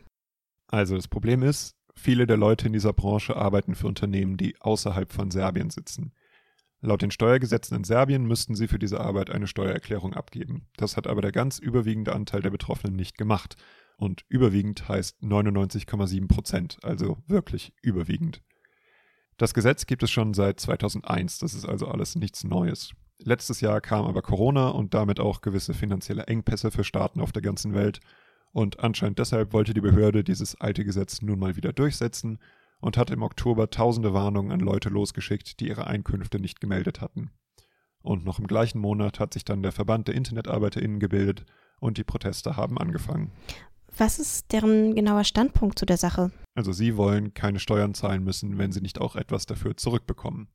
Also 0.73 0.95
das 0.95 1.07
Problem 1.07 1.43
ist, 1.43 1.75
viele 1.93 2.25
der 2.25 2.35
Leute 2.35 2.65
in 2.65 2.73
dieser 2.73 2.93
Branche 2.93 3.35
arbeiten 3.35 3.75
für 3.75 3.85
Unternehmen, 3.85 4.37
die 4.37 4.59
außerhalb 4.59 5.13
von 5.13 5.29
Serbien 5.29 5.69
sitzen. 5.69 6.15
Laut 6.81 7.03
den 7.03 7.11
Steuergesetzen 7.11 7.77
in 7.77 7.83
Serbien 7.83 8.25
müssten 8.25 8.55
sie 8.55 8.67
für 8.67 8.79
diese 8.79 8.99
Arbeit 8.99 9.29
eine 9.29 9.45
Steuererklärung 9.45 10.15
abgeben. 10.15 10.65
Das 10.75 10.97
hat 10.97 11.05
aber 11.05 11.21
der 11.21 11.31
ganz 11.31 11.59
überwiegende 11.59 12.15
Anteil 12.15 12.41
der 12.41 12.49
Betroffenen 12.49 12.95
nicht 12.95 13.19
gemacht. 13.19 13.55
Und 13.97 14.25
überwiegend 14.29 14.89
heißt 14.89 15.21
99,7 15.21 16.27
Prozent, 16.27 16.79
also 16.81 17.19
wirklich 17.27 17.73
überwiegend. 17.83 18.41
Das 19.37 19.53
Gesetz 19.53 19.85
gibt 19.85 20.01
es 20.01 20.09
schon 20.09 20.33
seit 20.33 20.59
2001, 20.59 21.37
das 21.37 21.53
ist 21.53 21.65
also 21.65 21.87
alles 21.87 22.15
nichts 22.15 22.43
Neues. 22.43 22.93
Letztes 23.19 23.61
Jahr 23.61 23.79
kam 23.79 24.05
aber 24.05 24.23
Corona 24.23 24.69
und 24.69 24.95
damit 24.95 25.19
auch 25.19 25.41
gewisse 25.41 25.75
finanzielle 25.75 26.23
Engpässe 26.23 26.71
für 26.71 26.83
Staaten 26.83 27.21
auf 27.21 27.31
der 27.31 27.43
ganzen 27.43 27.75
Welt. 27.75 27.99
Und 28.53 28.79
anscheinend 28.79 29.19
deshalb 29.19 29.51
wollte 29.51 29.73
die 29.73 29.81
Behörde 29.81 30.23
dieses 30.23 30.59
alte 30.61 30.85
Gesetz 30.85 31.21
nun 31.21 31.39
mal 31.39 31.55
wieder 31.55 31.73
durchsetzen 31.73 32.39
und 32.79 32.97
hat 32.97 33.09
im 33.09 33.23
Oktober 33.23 33.69
tausende 33.69 34.13
Warnungen 34.13 34.51
an 34.51 34.59
Leute 34.59 34.89
losgeschickt, 34.89 35.59
die 35.59 35.67
ihre 35.67 35.87
Einkünfte 35.87 36.39
nicht 36.39 36.61
gemeldet 36.61 37.01
hatten. 37.01 37.31
Und 38.03 38.25
noch 38.25 38.37
im 38.37 38.47
gleichen 38.47 38.79
Monat 38.79 39.19
hat 39.19 39.33
sich 39.33 39.43
dann 39.43 39.63
der 39.63 39.71
Verband 39.71 40.07
der 40.07 40.15
InternetarbeiterInnen 40.15 40.99
gebildet 40.99 41.45
und 41.79 41.97
die 41.97 42.03
Proteste 42.03 42.55
haben 42.55 42.77
angefangen. 42.77 43.31
Was 43.97 44.19
ist 44.19 44.51
deren 44.51 44.95
genauer 44.95 45.23
Standpunkt 45.23 45.79
zu 45.79 45.85
der 45.85 45.97
Sache? 45.97 46.31
Also 46.55 46.71
sie 46.73 46.97
wollen 46.97 47.33
keine 47.33 47.59
Steuern 47.59 47.93
zahlen 47.93 48.23
müssen, 48.23 48.57
wenn 48.57 48.71
sie 48.71 48.81
nicht 48.81 48.99
auch 48.99 49.15
etwas 49.15 49.45
dafür 49.45 49.77
zurückbekommen. 49.77 50.47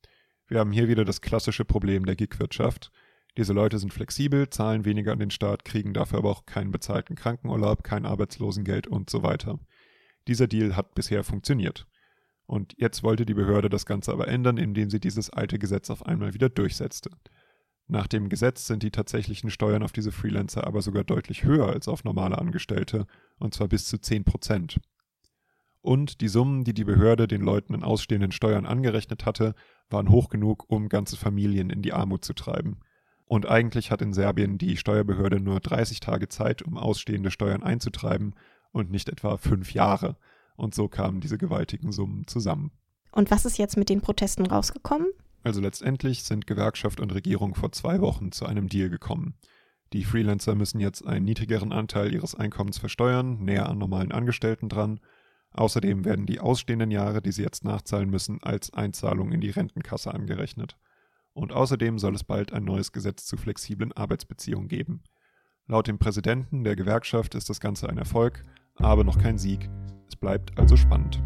Wir 0.46 0.60
haben 0.60 0.72
hier 0.72 0.88
wieder 0.88 1.04
das 1.04 1.20
klassische 1.20 1.64
Problem 1.64 2.04
der 2.04 2.16
Gigwirtschaft. 2.16 2.90
Diese 3.38 3.52
Leute 3.52 3.78
sind 3.78 3.94
flexibel, 3.94 4.50
zahlen 4.50 4.84
weniger 4.84 5.12
an 5.12 5.20
den 5.20 5.30
Staat, 5.30 5.64
kriegen 5.64 5.94
dafür 5.94 6.18
aber 6.18 6.30
auch 6.30 6.44
keinen 6.44 6.72
bezahlten 6.72 7.14
Krankenurlaub, 7.14 7.84
kein 7.84 8.04
Arbeitslosengeld 8.04 8.88
und 8.88 9.08
so 9.10 9.22
weiter. 9.22 9.60
Dieser 10.26 10.48
Deal 10.48 10.74
hat 10.74 10.96
bisher 10.96 11.22
funktioniert. 11.22 11.86
Und 12.46 12.74
jetzt 12.78 13.04
wollte 13.04 13.24
die 13.24 13.34
Behörde 13.34 13.68
das 13.68 13.86
Ganze 13.86 14.10
aber 14.10 14.26
ändern, 14.26 14.56
indem 14.56 14.90
sie 14.90 14.98
dieses 14.98 15.30
alte 15.30 15.60
Gesetz 15.60 15.88
auf 15.88 16.04
einmal 16.04 16.34
wieder 16.34 16.48
durchsetzte. 16.48 17.10
Nach 17.86 18.08
dem 18.08 18.28
Gesetz 18.28 18.66
sind 18.66 18.82
die 18.82 18.90
tatsächlichen 18.90 19.50
Steuern 19.50 19.84
auf 19.84 19.92
diese 19.92 20.10
Freelancer 20.10 20.66
aber 20.66 20.82
sogar 20.82 21.04
deutlich 21.04 21.44
höher 21.44 21.68
als 21.68 21.86
auf 21.86 22.02
normale 22.02 22.38
Angestellte, 22.38 23.06
und 23.38 23.54
zwar 23.54 23.68
bis 23.68 23.86
zu 23.86 23.98
10 24.00 24.24
Prozent. 24.24 24.80
Und 25.80 26.22
die 26.22 26.28
Summen, 26.28 26.64
die 26.64 26.74
die 26.74 26.84
Behörde 26.84 27.28
den 27.28 27.42
Leuten 27.42 27.72
in 27.72 27.84
ausstehenden 27.84 28.32
Steuern 28.32 28.66
angerechnet 28.66 29.26
hatte, 29.26 29.54
waren 29.90 30.10
hoch 30.10 30.28
genug, 30.28 30.64
um 30.68 30.88
ganze 30.88 31.16
Familien 31.16 31.70
in 31.70 31.82
die 31.82 31.92
Armut 31.92 32.24
zu 32.24 32.32
treiben. 32.32 32.80
Und 33.28 33.46
eigentlich 33.46 33.90
hat 33.90 34.00
in 34.00 34.14
Serbien 34.14 34.56
die 34.56 34.78
Steuerbehörde 34.78 35.38
nur 35.38 35.60
30 35.60 36.00
Tage 36.00 36.28
Zeit, 36.28 36.62
um 36.62 36.78
ausstehende 36.78 37.30
Steuern 37.30 37.62
einzutreiben 37.62 38.34
und 38.72 38.90
nicht 38.90 39.10
etwa 39.10 39.36
fünf 39.36 39.74
Jahre. 39.74 40.16
Und 40.56 40.74
so 40.74 40.88
kamen 40.88 41.20
diese 41.20 41.36
gewaltigen 41.36 41.92
Summen 41.92 42.26
zusammen. 42.26 42.72
Und 43.12 43.30
was 43.30 43.44
ist 43.44 43.58
jetzt 43.58 43.76
mit 43.76 43.90
den 43.90 44.00
Protesten 44.00 44.46
rausgekommen? 44.46 45.08
Also 45.44 45.60
letztendlich 45.60 46.24
sind 46.24 46.46
Gewerkschaft 46.46 47.00
und 47.00 47.14
Regierung 47.14 47.54
vor 47.54 47.70
zwei 47.72 48.00
Wochen 48.00 48.32
zu 48.32 48.46
einem 48.46 48.68
Deal 48.68 48.88
gekommen. 48.88 49.34
Die 49.92 50.04
Freelancer 50.04 50.54
müssen 50.54 50.80
jetzt 50.80 51.06
einen 51.06 51.24
niedrigeren 51.24 51.72
Anteil 51.72 52.12
ihres 52.12 52.34
Einkommens 52.34 52.78
versteuern, 52.78 53.44
näher 53.44 53.68
an 53.68 53.78
normalen 53.78 54.12
Angestellten 54.12 54.68
dran. 54.68 55.00
Außerdem 55.52 56.04
werden 56.04 56.26
die 56.26 56.40
ausstehenden 56.40 56.90
Jahre, 56.90 57.22
die 57.22 57.32
sie 57.32 57.42
jetzt 57.42 57.64
nachzahlen 57.64 58.10
müssen, 58.10 58.42
als 58.42 58.72
Einzahlung 58.72 59.32
in 59.32 59.40
die 59.40 59.50
Rentenkasse 59.50 60.12
angerechnet. 60.12 60.76
Und 61.38 61.52
außerdem 61.52 62.00
soll 62.00 62.16
es 62.16 62.24
bald 62.24 62.52
ein 62.52 62.64
neues 62.64 62.90
Gesetz 62.90 63.24
zu 63.24 63.36
flexiblen 63.36 63.92
Arbeitsbeziehungen 63.92 64.66
geben. 64.66 65.04
Laut 65.68 65.86
dem 65.86 66.00
Präsidenten 66.00 66.64
der 66.64 66.74
Gewerkschaft 66.74 67.36
ist 67.36 67.48
das 67.48 67.60
Ganze 67.60 67.88
ein 67.88 67.96
Erfolg, 67.96 68.42
aber 68.74 69.04
noch 69.04 69.18
kein 69.18 69.38
Sieg. 69.38 69.70
Es 70.08 70.16
bleibt 70.16 70.58
also 70.58 70.76
spannend. 70.76 71.22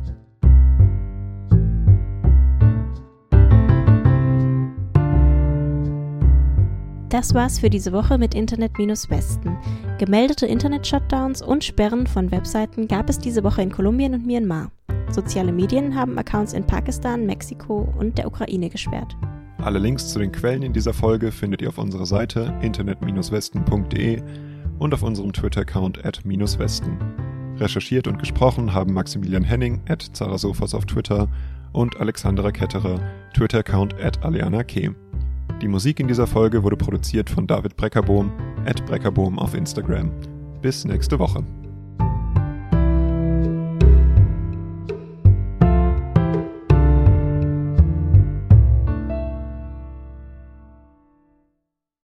Das 7.09 7.33
war's 7.33 7.59
für 7.59 7.71
diese 7.71 7.93
Woche 7.93 8.19
mit 8.19 8.35
Internet-Westen. 8.35 9.57
Gemeldete 9.99 10.45
Internet-Shutdowns 10.45 11.41
und 11.41 11.65
Sperren 11.65 12.07
von 12.07 12.31
Webseiten 12.31 12.87
gab 12.87 13.09
es 13.09 13.19
diese 13.19 13.45
Woche 13.45 13.63
in 13.63 13.73
Kolumbien 13.73 14.13
und 14.13 14.27
Myanmar. 14.27 14.71
Soziale 15.11 15.53
Medien 15.53 15.95
haben 15.95 16.19
Accounts 16.19 16.53
in 16.53 16.67
Pakistan, 16.67 17.25
Mexiko 17.25 17.91
und 17.99 18.19
der 18.19 18.27
Ukraine 18.27 18.69
gesperrt. 18.69 19.17
Alle 19.63 19.79
Links 19.79 20.09
zu 20.09 20.19
den 20.19 20.33
Quellen 20.33 20.63
in 20.63 20.73
dieser 20.73 20.93
Folge 20.93 21.31
findet 21.31 21.63
ihr 21.63 21.69
auf 21.69 21.79
unserer 21.79 22.05
Seite 22.05 22.53
internet-westen.de 22.63 24.21
und 24.81 24.93
auf 24.93 25.05
unserem 25.05 25.33
Twitter-Account 25.33 26.05
at 26.05 26.23
-westen. 26.25 26.99
Recherchiert 27.61 28.09
und 28.09 28.19
gesprochen 28.19 28.75
haben 28.75 28.93
Maximilian 28.93 29.45
Henning 29.45 29.81
at 29.89 30.03
Zarasofas 30.15 30.75
auf 30.75 30.85
Twitter 30.87 31.29
und 31.73 31.97
Alexandra 32.01 32.51
Ketterer, 32.51 32.99
Twitter-Account 33.35 33.95
at 34.03 34.25
Aleana 34.25 34.65
K. 34.65 34.91
Die 35.61 35.69
Musik 35.69 36.01
in 36.01 36.09
dieser 36.09 36.27
Folge 36.27 36.65
wurde 36.65 36.77
produziert 36.77 37.31
von 37.31 37.47
David 37.47 37.77
Breckerbohm, 37.77 38.33
at 38.67 38.85
Breckerbohm 38.85 39.39
auf 39.39 39.55
Instagram. 39.55 40.11
Bis 40.61 40.85
nächste 40.85 41.21
Woche. 41.21 41.45